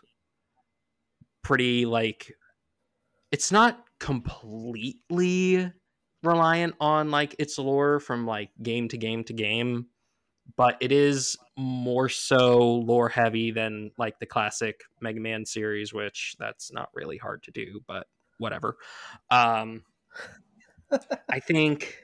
[1.48, 2.34] pretty like
[3.32, 5.72] it's not completely
[6.22, 9.86] reliant on like its lore from like game to game to game
[10.58, 16.36] but it is more so lore heavy than like the classic Mega Man series, which
[16.40, 18.78] that's not really hard to do, but whatever.
[19.30, 19.84] Um,
[21.30, 21.98] I think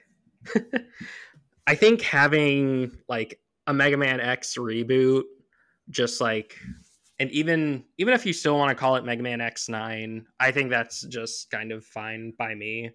[1.67, 5.23] I think having like a Mega Man X reboot,
[5.89, 6.57] just like,
[7.19, 10.51] and even even if you still want to call it Mega Man X Nine, I
[10.51, 12.91] think that's just kind of fine by me.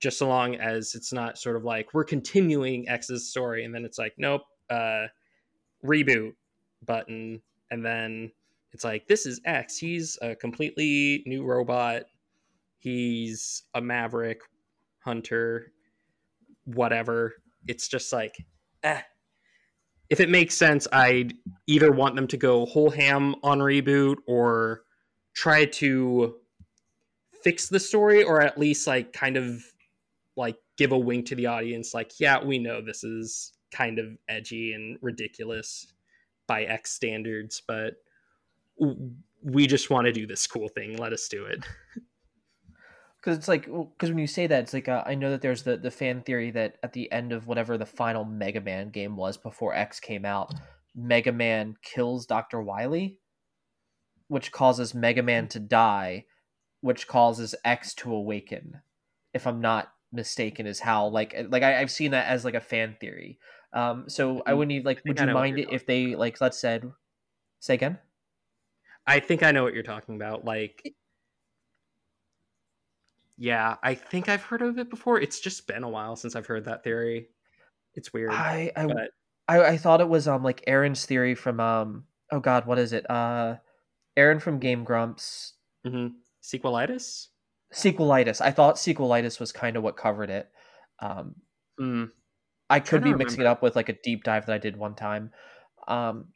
[0.00, 3.84] Just so long as it's not sort of like we're continuing X's story, and then
[3.84, 5.06] it's like, nope, uh,
[5.84, 6.32] reboot
[6.84, 7.40] button,
[7.70, 8.32] and then
[8.72, 9.78] it's like this is X.
[9.78, 12.04] He's a completely new robot.
[12.78, 14.40] He's a maverick
[14.98, 15.72] hunter,
[16.64, 17.34] whatever.
[17.68, 18.44] It's just like,
[18.82, 19.02] eh.
[20.10, 21.34] If it makes sense, I'd
[21.66, 24.82] either want them to go whole ham on reboot or
[25.34, 26.36] try to
[27.42, 29.62] fix the story or at least like kind of
[30.36, 34.06] like give a wink to the audience like yeah we know this is kind of
[34.28, 35.92] edgy and ridiculous
[36.46, 37.94] by X standards, but
[39.42, 40.96] we just want to do this cool thing.
[40.96, 41.64] Let us do it.
[43.22, 45.62] Because it's like, because when you say that, it's like uh, I know that there's
[45.62, 49.16] the the fan theory that at the end of whatever the final Mega Man game
[49.16, 50.52] was before X came out,
[50.94, 53.18] Mega Man kills Doctor Wily,
[54.28, 56.24] which causes Mega Man to die,
[56.80, 58.82] which causes X to awaken.
[59.32, 62.60] If I'm not mistaken, is how like like I, have seen that as like a
[62.60, 63.38] fan theory
[63.72, 66.90] um, so I would need like, would you mind it if they like, let's said,
[67.60, 67.98] say again?
[69.06, 70.44] I think I know what you're talking about.
[70.44, 70.94] Like,
[73.42, 75.20] yeah, I think I've heard of it before.
[75.20, 77.26] It's just been a while since I've heard that theory.
[77.96, 78.30] It's weird.
[78.30, 79.10] I I, but...
[79.48, 82.92] I, I thought it was um like Arin's theory from um oh god what is
[82.92, 83.56] it uh
[84.16, 86.14] Arin from Game Grumps mm-hmm.
[86.40, 87.30] sequelitis
[87.74, 88.40] sequelitis.
[88.40, 90.48] I thought sequelitis was kind of what covered it.
[91.00, 91.34] Um,
[91.80, 92.10] mm.
[92.70, 94.94] I could be mixing it up with like a deep dive that I did one
[94.94, 95.32] time.
[95.88, 96.26] Um,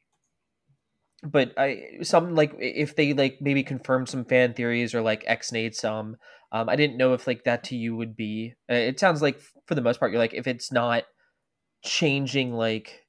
[1.31, 5.75] but I some like if they like maybe confirm some fan theories or like X-nade
[5.75, 6.17] some.
[6.53, 8.55] Um, I didn't know if like that to you would be.
[8.71, 11.05] Uh, it sounds like for the most part you're like if it's not
[11.83, 13.05] changing like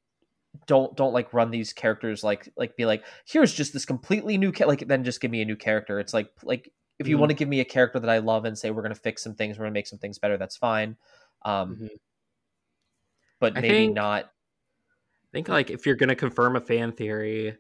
[0.66, 4.52] don't don't like run these characters like like be like here's just this completely new
[4.52, 6.00] ca-, like then just give me a new character.
[6.00, 7.22] It's like like if you mm-hmm.
[7.22, 9.36] want to give me a character that I love and say we're gonna fix some
[9.36, 10.98] things, we're gonna make some things better, that's fine.
[11.46, 11.86] Um, mm-hmm
[13.40, 14.26] but maybe think, not.
[14.26, 17.56] I think like if you're going to confirm a fan theory,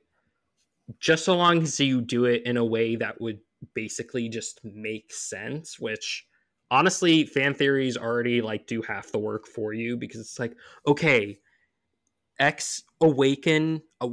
[0.99, 3.39] just so long as you do it in a way that would
[3.73, 6.25] basically just make sense, which
[6.69, 11.39] honestly fan theories already like do half the work for you because it's like okay,
[12.39, 14.09] X awaken, uh,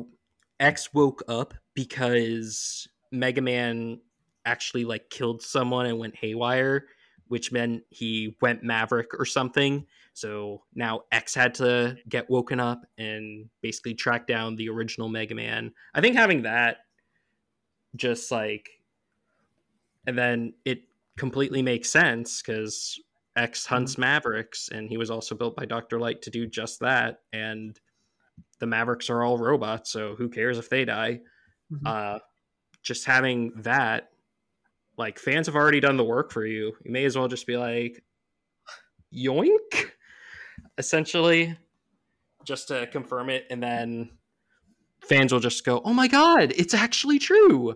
[0.61, 4.01] X woke up because Mega Man
[4.47, 6.87] actually like killed someone and went haywire,
[7.29, 9.87] which meant he went Maverick or something.
[10.15, 15.35] So now X had to get woken up and basically track down the original Mega
[15.35, 15.73] Man.
[15.93, 16.79] I think having that
[17.97, 18.71] just like
[20.07, 20.83] and then it
[21.17, 22.99] completely makes sense because
[23.37, 24.03] X hunts mm-hmm.
[24.03, 25.99] Mavericks and he was also built by Dr.
[25.99, 27.19] Light to do just that.
[27.33, 27.79] And
[28.61, 31.21] the Mavericks are all robots, so who cares if they die?
[31.73, 31.87] Mm-hmm.
[31.87, 32.19] Uh
[32.85, 34.11] just having that
[34.97, 36.73] like fans have already done the work for you.
[36.85, 38.05] You may as well just be like
[39.13, 39.91] yoink
[40.79, 41.57] essentially,
[42.45, 44.11] just to confirm it, and then
[45.01, 47.75] fans will just go, "Oh my god, it's actually true."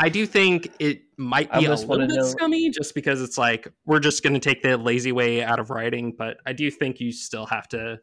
[0.00, 2.22] I do think it might be a little bit know.
[2.22, 5.70] scummy, just because it's like we're just going to take the lazy way out of
[5.70, 6.14] writing.
[6.16, 7.98] But I do think you still have to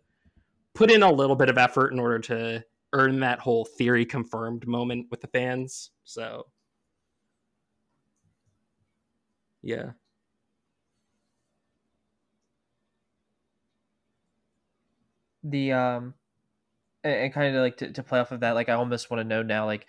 [0.74, 4.68] put in a little bit of effort in order to earn that whole theory confirmed
[4.68, 5.92] moment with the fans.
[6.04, 6.48] So,
[9.62, 9.92] yeah.
[15.46, 16.14] The um
[17.04, 19.22] and, and kind of like to, to play off of that like i almost want
[19.22, 19.88] to know now like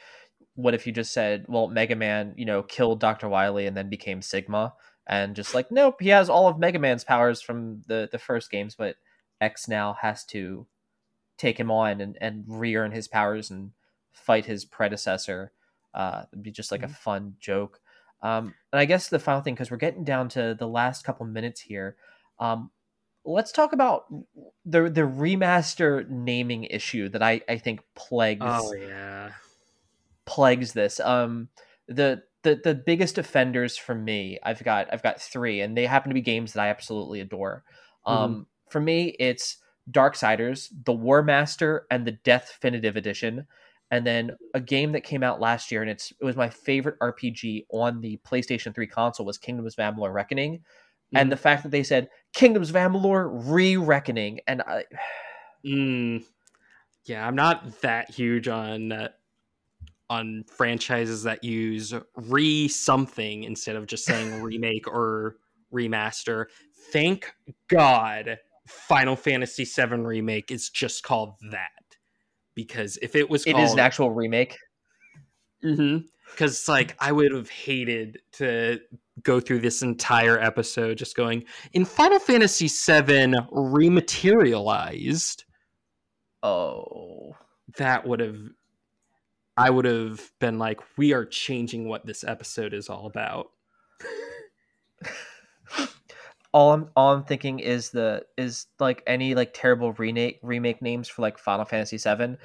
[0.55, 3.89] what if you just said well mega man you know killed dr wily and then
[3.89, 4.75] became sigma?
[5.09, 8.51] And just like nope he has all of mega man's powers from the the first
[8.51, 8.97] games but
[9.41, 10.67] x now has to
[11.39, 13.71] take him on and and re-earn his powers and
[14.13, 15.53] fight his predecessor.
[15.95, 16.91] Uh it'd be just like mm-hmm.
[16.91, 17.79] a fun joke.
[18.21, 21.25] Um and i guess the final thing because we're getting down to the last couple
[21.25, 21.97] minutes here
[22.41, 22.71] um
[23.27, 24.07] let's talk about
[24.65, 28.41] the the remaster naming issue that I I think plagues.
[28.43, 29.33] Oh yeah,
[30.25, 31.01] plagues this.
[31.01, 31.49] Um,
[31.89, 36.11] the the the biggest offenders for me, I've got I've got three, and they happen
[36.11, 37.65] to be games that I absolutely adore.
[38.07, 38.43] Um, mm-hmm.
[38.71, 39.59] for me, it's
[39.91, 43.47] Darksiders, the War Master, and the Deathfinitive Edition.
[43.89, 46.99] And then a game that came out last year, and it's it was my favorite
[47.01, 50.63] RPG on the PlayStation 3 console was Kingdoms of Amalur Reckoning
[51.15, 51.21] mm.
[51.21, 54.85] and the fact that they said Kingdoms of Amalur re-reckoning, and I.
[55.67, 56.25] mm.
[57.05, 59.09] Yeah, I'm not that huge on uh,
[60.11, 65.37] on franchises that use re something instead of just saying remake or
[65.73, 66.47] remaster.
[66.93, 67.33] Thank
[67.69, 71.71] God Final Fantasy VII remake is just called that.
[72.55, 74.57] Because if it was called, it is an actual remake.
[75.65, 76.07] Mm-hmm.
[76.31, 78.81] Because like I would have hated to
[79.23, 85.45] go through this entire episode just going in Final Fantasy VII rematerialized.
[86.43, 87.37] Oh,
[87.77, 88.39] that would have
[89.57, 93.47] I would have been like, we are changing what this episode is all about.
[96.53, 101.09] all I'm all I'm thinking is the is like any like terrible remake remake names
[101.09, 102.37] for like Final Fantasy VII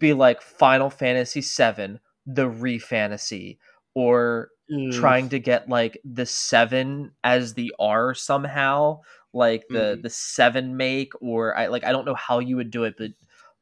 [0.00, 2.00] be like Final Fantasy VII,
[2.34, 3.58] the re fantasy,
[3.94, 4.92] or mm.
[4.92, 9.00] trying to get like the seven as the R somehow,
[9.32, 10.02] like the mm.
[10.02, 13.10] the seven make, or I like I don't know how you would do it, but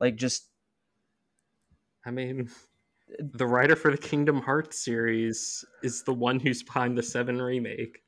[0.01, 0.47] like just
[2.05, 2.49] I mean
[3.19, 8.03] the writer for the Kingdom Hearts series is the one who's behind the 7 remake.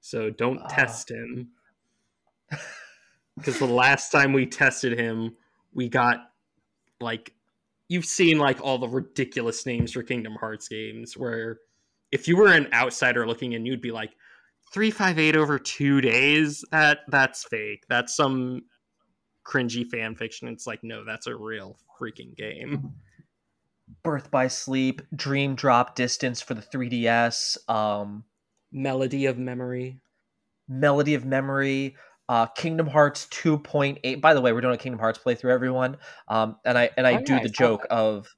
[0.00, 0.68] So don't uh.
[0.68, 1.50] test him.
[3.36, 5.36] Because the last time we tested him,
[5.74, 6.30] we got
[7.02, 7.34] like
[7.88, 11.58] you've seen like all the ridiculous names for Kingdom Hearts games where
[12.12, 14.12] if you were an outsider looking in, you'd be like,
[14.72, 16.64] 358 over two days?
[16.70, 17.84] That that's fake.
[17.88, 18.62] That's some
[19.44, 20.48] cringy fan fiction.
[20.48, 22.92] It's like, no, that's a real freaking game.
[24.02, 28.24] Birth by Sleep, Dream Drop Distance for the 3DS, um,
[28.72, 30.00] Melody of Memory,
[30.68, 31.94] Melody of Memory,
[32.28, 34.20] uh, Kingdom Hearts 2.8.
[34.20, 35.96] By the way, we're doing a Kingdom Hearts playthrough, everyone.
[36.28, 37.92] Um, and I and I oh, do yeah, the I joke that.
[37.92, 38.28] of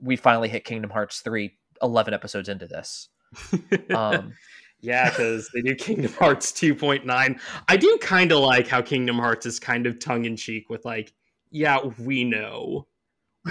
[0.00, 3.08] we finally hit Kingdom Hearts 3 11 episodes into this.
[3.94, 4.34] Um,
[4.80, 7.40] yeah, because they do Kingdom Hearts 2.9.
[7.68, 10.84] I do kind of like how Kingdom Hearts is kind of tongue in cheek with
[10.84, 11.12] like,
[11.50, 12.88] yeah, we know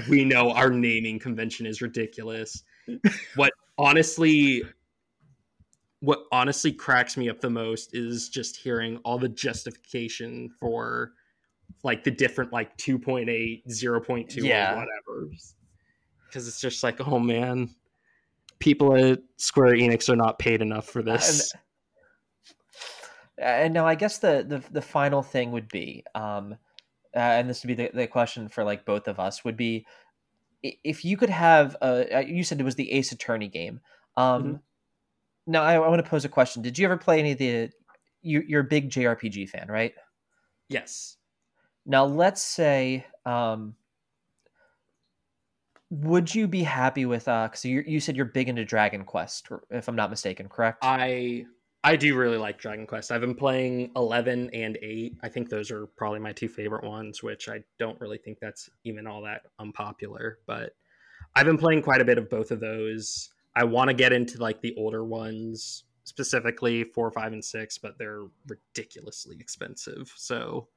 [0.09, 2.63] we know our naming convention is ridiculous.
[3.35, 4.63] what honestly
[6.01, 11.13] what honestly cracks me up the most is just hearing all the justification for
[11.83, 14.73] like the different like 2.8 0.2 yeah.
[14.73, 15.31] or whatever
[16.27, 17.73] because it's just like oh man
[18.59, 21.53] people at square enix are not paid enough for this
[23.37, 26.55] and, and now i guess the, the the final thing would be um
[27.13, 29.85] uh, and this would be the, the question for like both of us would be
[30.63, 33.79] if you could have a, uh, you said it was the ace attorney game
[34.17, 34.55] um mm-hmm.
[35.47, 37.69] Now I, I, want to pose a question did you ever play any of the
[38.21, 39.93] you, you're a big jrpg fan right
[40.69, 41.17] yes
[41.85, 43.75] now let's say um
[45.89, 49.49] would you be happy with uh because you, you said you're big into dragon quest
[49.69, 51.45] if i'm not mistaken correct i
[51.83, 53.11] I do really like Dragon Quest.
[53.11, 55.17] I've been playing 11 and 8.
[55.23, 58.69] I think those are probably my two favorite ones, which I don't really think that's
[58.83, 60.75] even all that unpopular, but
[61.35, 63.29] I've been playing quite a bit of both of those.
[63.55, 67.97] I want to get into like the older ones, specifically 4, 5 and 6, but
[67.97, 70.11] they're ridiculously expensive.
[70.15, 70.67] So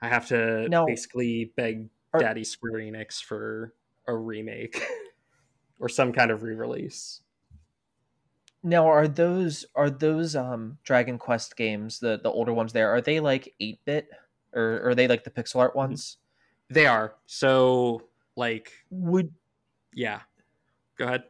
[0.00, 3.74] I have to now, basically beg are, Daddy Square Enix for
[4.06, 4.82] a remake
[5.80, 7.20] or some kind of re-release.
[8.64, 12.72] Now, are those are those um Dragon Quest games the the older ones?
[12.72, 14.08] There are they like eight bit
[14.52, 16.18] or, or are they like the pixel art ones?
[16.70, 17.14] They are.
[17.26, 18.02] So
[18.36, 19.32] like would
[19.92, 20.20] yeah.
[20.96, 21.24] Go ahead.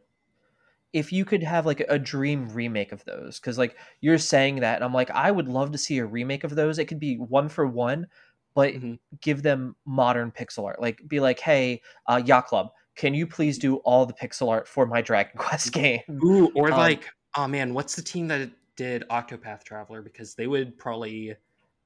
[0.92, 4.76] If you could have like a dream remake of those, because like you're saying that,
[4.76, 6.78] and I'm like, I would love to see a remake of those.
[6.78, 8.06] It could be one for one,
[8.54, 8.94] but mm-hmm.
[9.20, 10.80] give them modern pixel art.
[10.80, 14.68] Like be like, hey, uh, Yacht Club, can you please do all the pixel art
[14.68, 16.00] for my Dragon Quest game?
[16.24, 20.02] Ooh, or um, like oh man, what's the team that did Octopath Traveler?
[20.02, 21.34] Because they would probably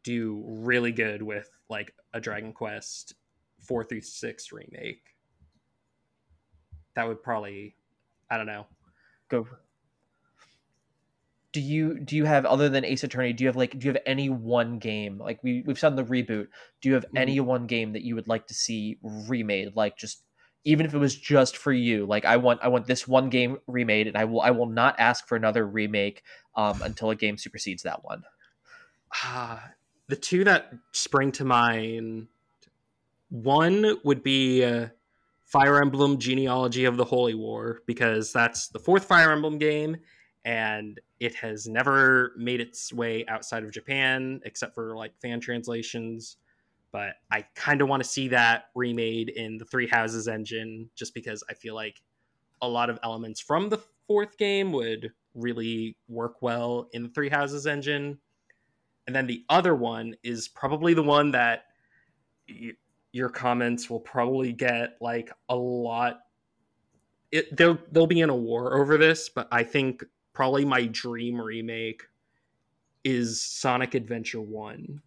[0.02, 3.14] do really good with like a Dragon Quest
[3.60, 5.02] four through six remake.
[6.94, 7.74] That would probably,
[8.30, 8.66] I don't know,
[9.28, 9.46] go.
[11.52, 13.32] Do you do you have other than Ace Attorney?
[13.32, 16.04] Do you have like do you have any one game like we we've done the
[16.04, 16.48] reboot?
[16.80, 17.16] Do you have mm-hmm.
[17.16, 19.74] any one game that you would like to see remade?
[19.74, 20.22] Like just
[20.66, 23.56] even if it was just for you like i want i want this one game
[23.66, 26.22] remade and i will i will not ask for another remake
[26.56, 28.22] um, until a game supersedes that one
[29.24, 29.58] uh,
[30.08, 32.26] the two that spring to mind
[33.30, 34.88] one would be uh,
[35.58, 39.96] fire emblem genealogy of the holy war because that's the fourth fire emblem game
[40.44, 46.36] and it has never made its way outside of japan except for like fan translations
[46.96, 51.12] but I kind of want to see that remade in the Three Houses engine just
[51.12, 52.00] because I feel like
[52.62, 57.28] a lot of elements from the fourth game would really work well in the Three
[57.28, 58.18] Houses engine.
[59.06, 61.64] And then the other one is probably the one that
[63.16, 66.20] your comments will probably get like a lot
[67.32, 70.04] it they'll they'll be in a war over this, but I think
[70.34, 72.02] probably my dream remake
[73.04, 75.00] is Sonic Adventure 1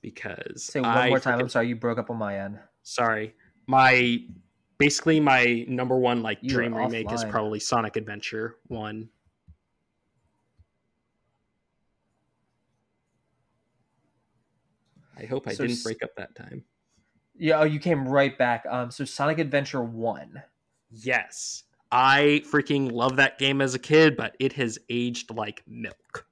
[0.00, 1.38] because say one I more time.
[1.38, 2.58] I'm sorry, you broke up on my end.
[2.82, 3.36] Sorry,
[3.68, 4.18] my
[4.78, 7.14] basically my number one like you dream remake offline.
[7.14, 9.08] is probably Sonic Adventure One.
[15.22, 16.64] I hope I so didn't break up that time.
[17.36, 18.64] Yeah, oh, you came right back.
[18.68, 20.42] Um, so Sonic Adventure One.
[20.90, 26.26] Yes, I freaking love that game as a kid, but it has aged like milk.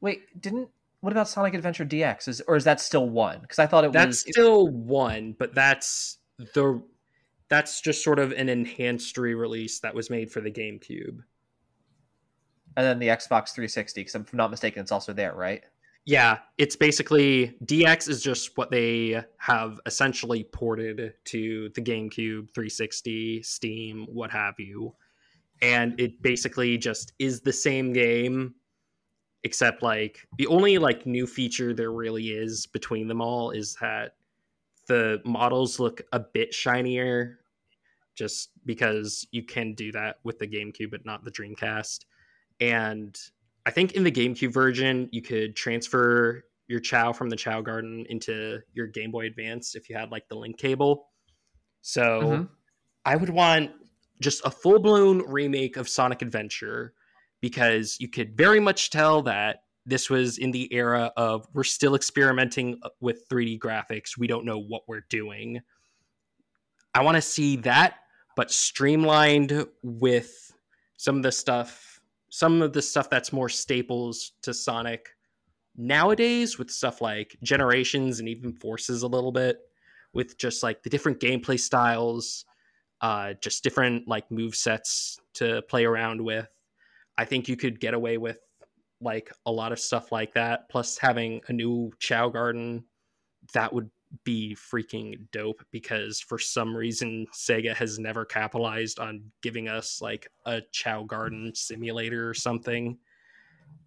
[0.00, 0.68] Wait, didn't
[1.00, 2.28] what about Sonic Adventure DX?
[2.28, 3.40] Is or is that still one?
[3.40, 6.18] Because I thought it that's was that's still one, but that's
[6.54, 6.82] the
[7.48, 11.18] that's just sort of an enhanced re-release that was made for the GameCube.
[12.76, 15.62] And then the Xbox 360, because I'm not mistaken, it's also there, right?
[16.04, 23.42] Yeah, it's basically DX is just what they have essentially ported to the GameCube, 360,
[23.44, 24.94] Steam, what have you.
[25.60, 28.54] And it basically just is the same game
[29.44, 34.14] except like the only like new feature there really is between them all is that
[34.88, 37.38] the models look a bit shinier
[38.14, 42.00] just because you can do that with the GameCube but not the Dreamcast.
[42.60, 43.16] And
[43.64, 48.06] I think in the GameCube version you could transfer your Chao from the Chao Garden
[48.08, 51.08] into your Game Boy Advance if you had like the link cable.
[51.82, 52.42] So mm-hmm.
[53.04, 53.72] I would want
[54.20, 56.94] just a full-blown remake of Sonic Adventure
[57.40, 61.94] because you could very much tell that this was in the era of we're still
[61.94, 64.16] experimenting uh, with 3D graphics.
[64.16, 65.60] We don't know what we're doing.
[66.94, 67.96] I want to see that,
[68.36, 70.52] but streamlined with
[70.98, 71.91] some of the stuff,
[72.32, 75.10] some of the stuff that's more staples to Sonic
[75.76, 79.58] nowadays, with stuff like Generations and even Forces a little bit,
[80.14, 82.46] with just like the different gameplay styles,
[83.02, 86.48] uh, just different like move sets to play around with
[87.18, 88.38] I think you could get away with
[89.00, 90.68] like a lot of stuff like that.
[90.70, 92.84] Plus, having a new Chao Garden,
[93.52, 93.90] that would
[94.24, 100.28] be freaking dope because for some reason Sega has never capitalized on giving us like
[100.46, 102.98] a Chao Garden simulator or something.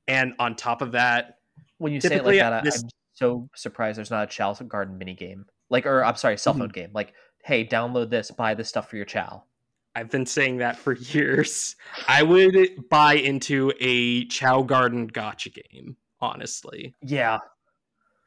[0.08, 1.40] And on top of that,
[1.78, 2.84] when you say it like that, this...
[2.84, 5.46] I'm so surprised there's not a Chao Garden mini game.
[5.70, 6.72] Like, or I'm sorry, cell phone mm-hmm.
[6.72, 6.90] game.
[6.94, 7.14] Like,
[7.44, 9.44] hey, download this, buy this stuff for your Chao.
[9.96, 11.76] I've been saying that for years.
[12.08, 16.94] I would buy into a Chao Garden gacha game, honestly.
[17.02, 17.40] Yeah.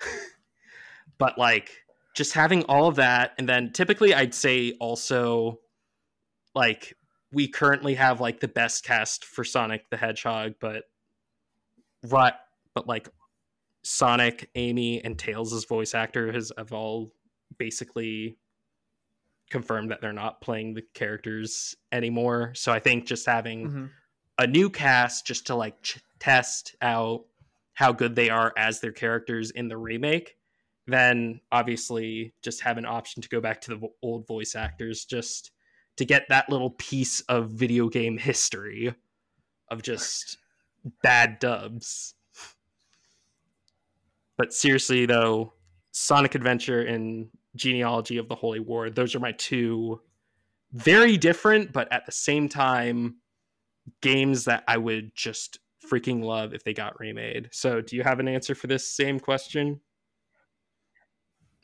[1.19, 1.71] but like
[2.19, 5.61] just having all of that and then typically I'd say also
[6.53, 6.97] like
[7.31, 10.85] we currently have like the best cast for Sonic the Hedgehog, but
[12.09, 12.33] right
[12.75, 13.09] but like
[13.85, 17.13] Sonic, Amy, and Tails' voice actor has have all
[17.57, 18.37] basically
[19.51, 22.53] confirmed that they're not playing the characters anymore.
[22.55, 23.87] So I think just having mm-hmm.
[24.39, 27.25] a new cast just to like ch- test out
[27.75, 30.37] how good they are as their characters in the remake,
[30.89, 35.51] then obviously just have an option to go back to the old voice actors just
[35.97, 38.95] to get that little piece of video game history
[39.71, 40.39] of just
[41.03, 42.15] bad dubs.
[44.37, 45.53] But seriously though,
[45.93, 48.89] Sonic Adventure and genealogy of the Holy War.
[48.89, 50.01] Those are my two
[50.73, 53.17] very different, but at the same time,
[54.01, 55.59] games that I would just
[55.91, 57.49] freaking love if they got remade.
[57.53, 59.81] So, do you have an answer for this same question?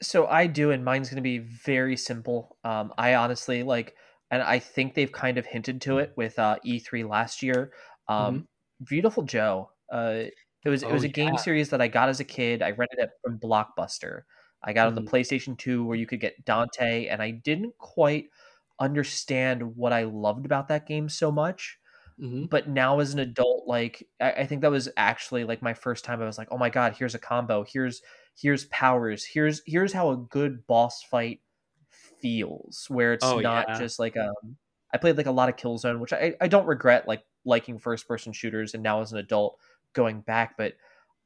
[0.03, 2.57] So I do, and mine's going to be very simple.
[2.65, 3.95] Um, I honestly like,
[4.31, 7.73] and I think they've kind of hinted to it with uh, E3 last year.
[8.09, 8.45] Um, mm-hmm.
[8.81, 9.71] Viewtiful Joe.
[9.93, 10.25] Uh,
[10.65, 12.63] it was it was oh, a game series that I got as a kid.
[12.63, 14.23] I rented it from Blockbuster.
[14.63, 14.89] I got mm-hmm.
[14.89, 15.15] on the mm-hmm.
[15.15, 18.27] PlayStation 2 where you could get Dante, and I didn't quite
[18.81, 21.79] understand what I loved about that game so much.
[22.21, 22.45] Mm-hmm.
[22.47, 26.05] But now as an adult, like I, I, think that was actually like my first
[26.05, 26.23] time.
[26.23, 27.65] I was like, oh my god, here's a combo.
[27.69, 28.03] Here's
[28.41, 29.25] here's powers.
[29.25, 31.41] Here's here's how a good boss fight
[32.21, 33.79] feels, where it's oh, not yeah.
[33.79, 34.57] just like um.
[34.93, 38.07] I played like a lot of Killzone, which I I don't regret like liking first
[38.07, 39.59] person shooters, and now as an adult
[39.93, 40.75] going back, but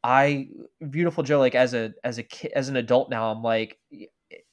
[0.03, 0.49] I
[0.81, 3.79] Viewtiful Joe like as a as a kid as an adult now I'm like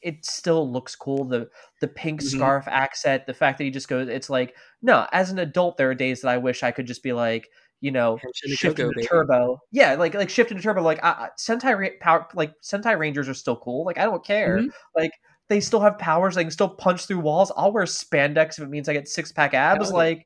[0.01, 1.49] it still looks cool the
[1.82, 2.38] the pink mm-hmm.
[2.38, 5.89] scarf accent the fact that he just goes it's like no as an adult there
[5.89, 7.49] are days that I wish I could just be like
[7.82, 9.59] you know shift into turbo.
[9.71, 13.57] Yeah like like shift into turbo like uh, Sentai power like Sentai Rangers are still
[13.57, 14.59] cool like I don't care.
[14.59, 14.69] Mm-hmm.
[14.95, 15.11] like
[15.47, 17.51] they still have powers they can still punch through walls.
[17.55, 20.26] I'll wear spandex if it means I get six pack abs Hell like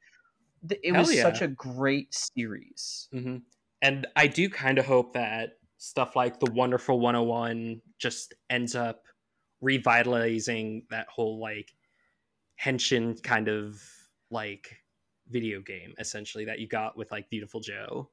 [0.70, 1.24] it was yeah.
[1.24, 3.08] such a great series.
[3.14, 3.38] Mm-hmm.
[3.82, 9.04] And I do kind of hope that stuff like the Wonderful 101 just ends up
[9.62, 11.72] revitalizing that whole like
[12.62, 13.82] henshin kind of
[14.30, 14.78] like
[15.30, 18.10] video game essentially that you got with like Viewtiful Joe.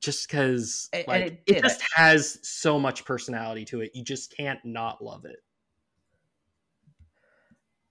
[0.00, 4.60] Just because like it, it, just has so much personality to it, you just can't
[4.64, 5.42] not love it.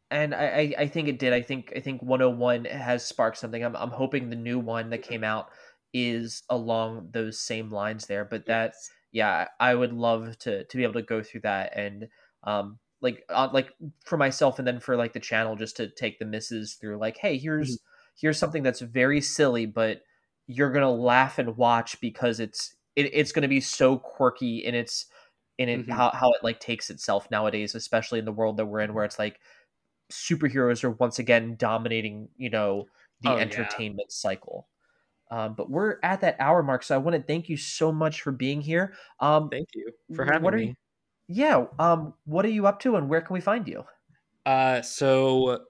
[0.09, 1.33] And I, I think it did.
[1.33, 3.61] I think I think 101 has sparked something.
[3.61, 5.49] I'm I'm hoping the new one that came out
[5.93, 8.23] is along those same lines there.
[8.23, 8.89] But that yes.
[9.11, 12.07] yeah, I would love to to be able to go through that and
[12.43, 13.73] um like uh, like
[14.05, 17.17] for myself and then for like the channel just to take the misses through like
[17.17, 17.83] hey here's mm-hmm.
[18.19, 20.01] Here's something that's very silly but
[20.47, 25.05] you're gonna laugh and watch because it's it, it's gonna be so quirky in its
[25.57, 25.91] in it mm-hmm.
[25.91, 29.05] how, how it like takes itself nowadays especially in the world that we're in where
[29.05, 29.39] it's like
[30.11, 32.85] superheroes are once again dominating you know
[33.21, 34.13] the oh, entertainment yeah.
[34.13, 34.67] cycle
[35.29, 38.21] um, but we're at that hour mark so i want to thank you so much
[38.21, 40.73] for being here um, thank you for having what me are,
[41.27, 41.65] yeah.
[41.77, 43.83] Um, what are you up to and where can we find you?
[44.45, 45.65] Uh, so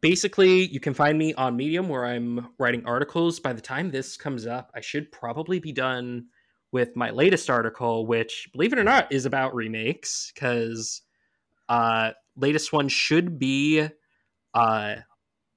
[0.00, 3.40] basically, you can find me on Medium where I'm writing articles.
[3.40, 6.26] By the time this comes up, I should probably be done
[6.72, 10.30] with my latest article, which, believe it or not, is about remakes.
[10.34, 11.02] Because
[11.68, 13.88] uh, latest one should be
[14.54, 14.96] uh,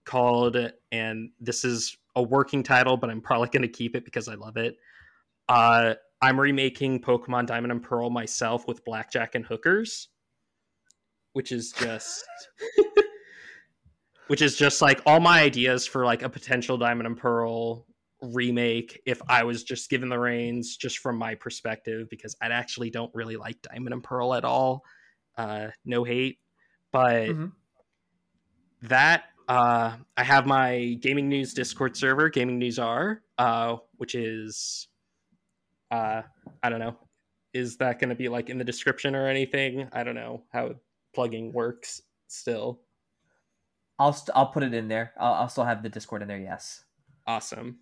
[0.06, 0.58] called,
[0.92, 4.36] and this is a working title, but I'm probably going to keep it because I
[4.36, 4.78] love it.
[5.50, 10.10] Uh, I'm remaking Pokemon Diamond and Pearl myself with blackjack and hookers,
[11.34, 12.24] which is just
[14.32, 17.86] which is just like all my ideas for like a potential Diamond and Pearl
[18.22, 22.90] remake if I was just given the reins just from my perspective because I actually
[22.90, 24.86] don't really like Diamond and Pearl at all.
[25.38, 26.40] Uh no hate,
[26.94, 27.48] but mm-hmm.
[28.84, 34.88] that uh I have my gaming news Discord server, Gaming News R, uh which is
[35.92, 36.22] uh,
[36.64, 36.96] I don't know.
[37.54, 39.90] Is that going to be like in the description or anything?
[39.92, 40.76] I don't know how
[41.14, 42.80] plugging works still.
[44.02, 45.14] I'll i st- I'll put it in there.
[45.20, 46.40] I'll, I'll still have the Discord in there.
[46.40, 46.84] Yes.
[47.28, 47.80] Awesome.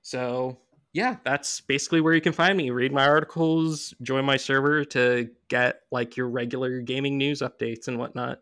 [0.00, 0.56] So
[0.94, 2.70] yeah, that's basically where you can find me.
[2.70, 7.98] Read my articles, join my server to get like your regular gaming news updates and
[7.98, 8.40] whatnot.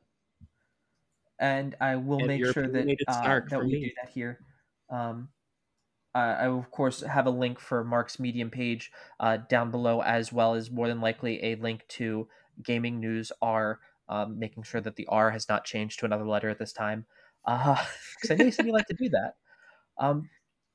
[1.40, 3.80] And I will and make sure that uh, that we me.
[3.86, 4.38] do that here.
[4.88, 5.28] Um,
[6.14, 10.32] I will, of course, have a link for Mark's Medium page uh, down below, as
[10.32, 12.26] well as more than likely a link to
[12.62, 16.48] Gaming News R, um, making sure that the R has not changed to another letter
[16.48, 17.04] at this time.
[17.46, 19.34] Because uh, I know you said you like to do that.
[19.98, 20.28] Um,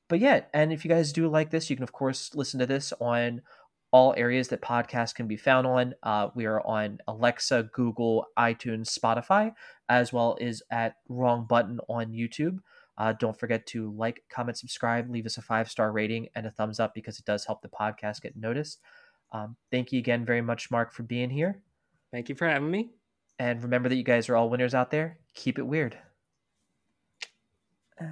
[0.09, 2.65] but yeah, and if you guys do like this, you can, of course, listen to
[2.65, 3.41] this on
[3.91, 5.93] all areas that podcasts can be found on.
[6.03, 9.53] Uh, we are on Alexa, Google, iTunes, Spotify,
[9.89, 12.57] as well as at Wrong Button on YouTube.
[12.97, 16.51] Uh, don't forget to like, comment, subscribe, leave us a five star rating and a
[16.51, 18.79] thumbs up because it does help the podcast get noticed.
[19.31, 21.61] Um, thank you again very much, Mark, for being here.
[22.11, 22.91] Thank you for having me.
[23.39, 25.19] And remember that you guys are all winners out there.
[25.33, 25.97] Keep it weird.
[28.01, 28.11] นะ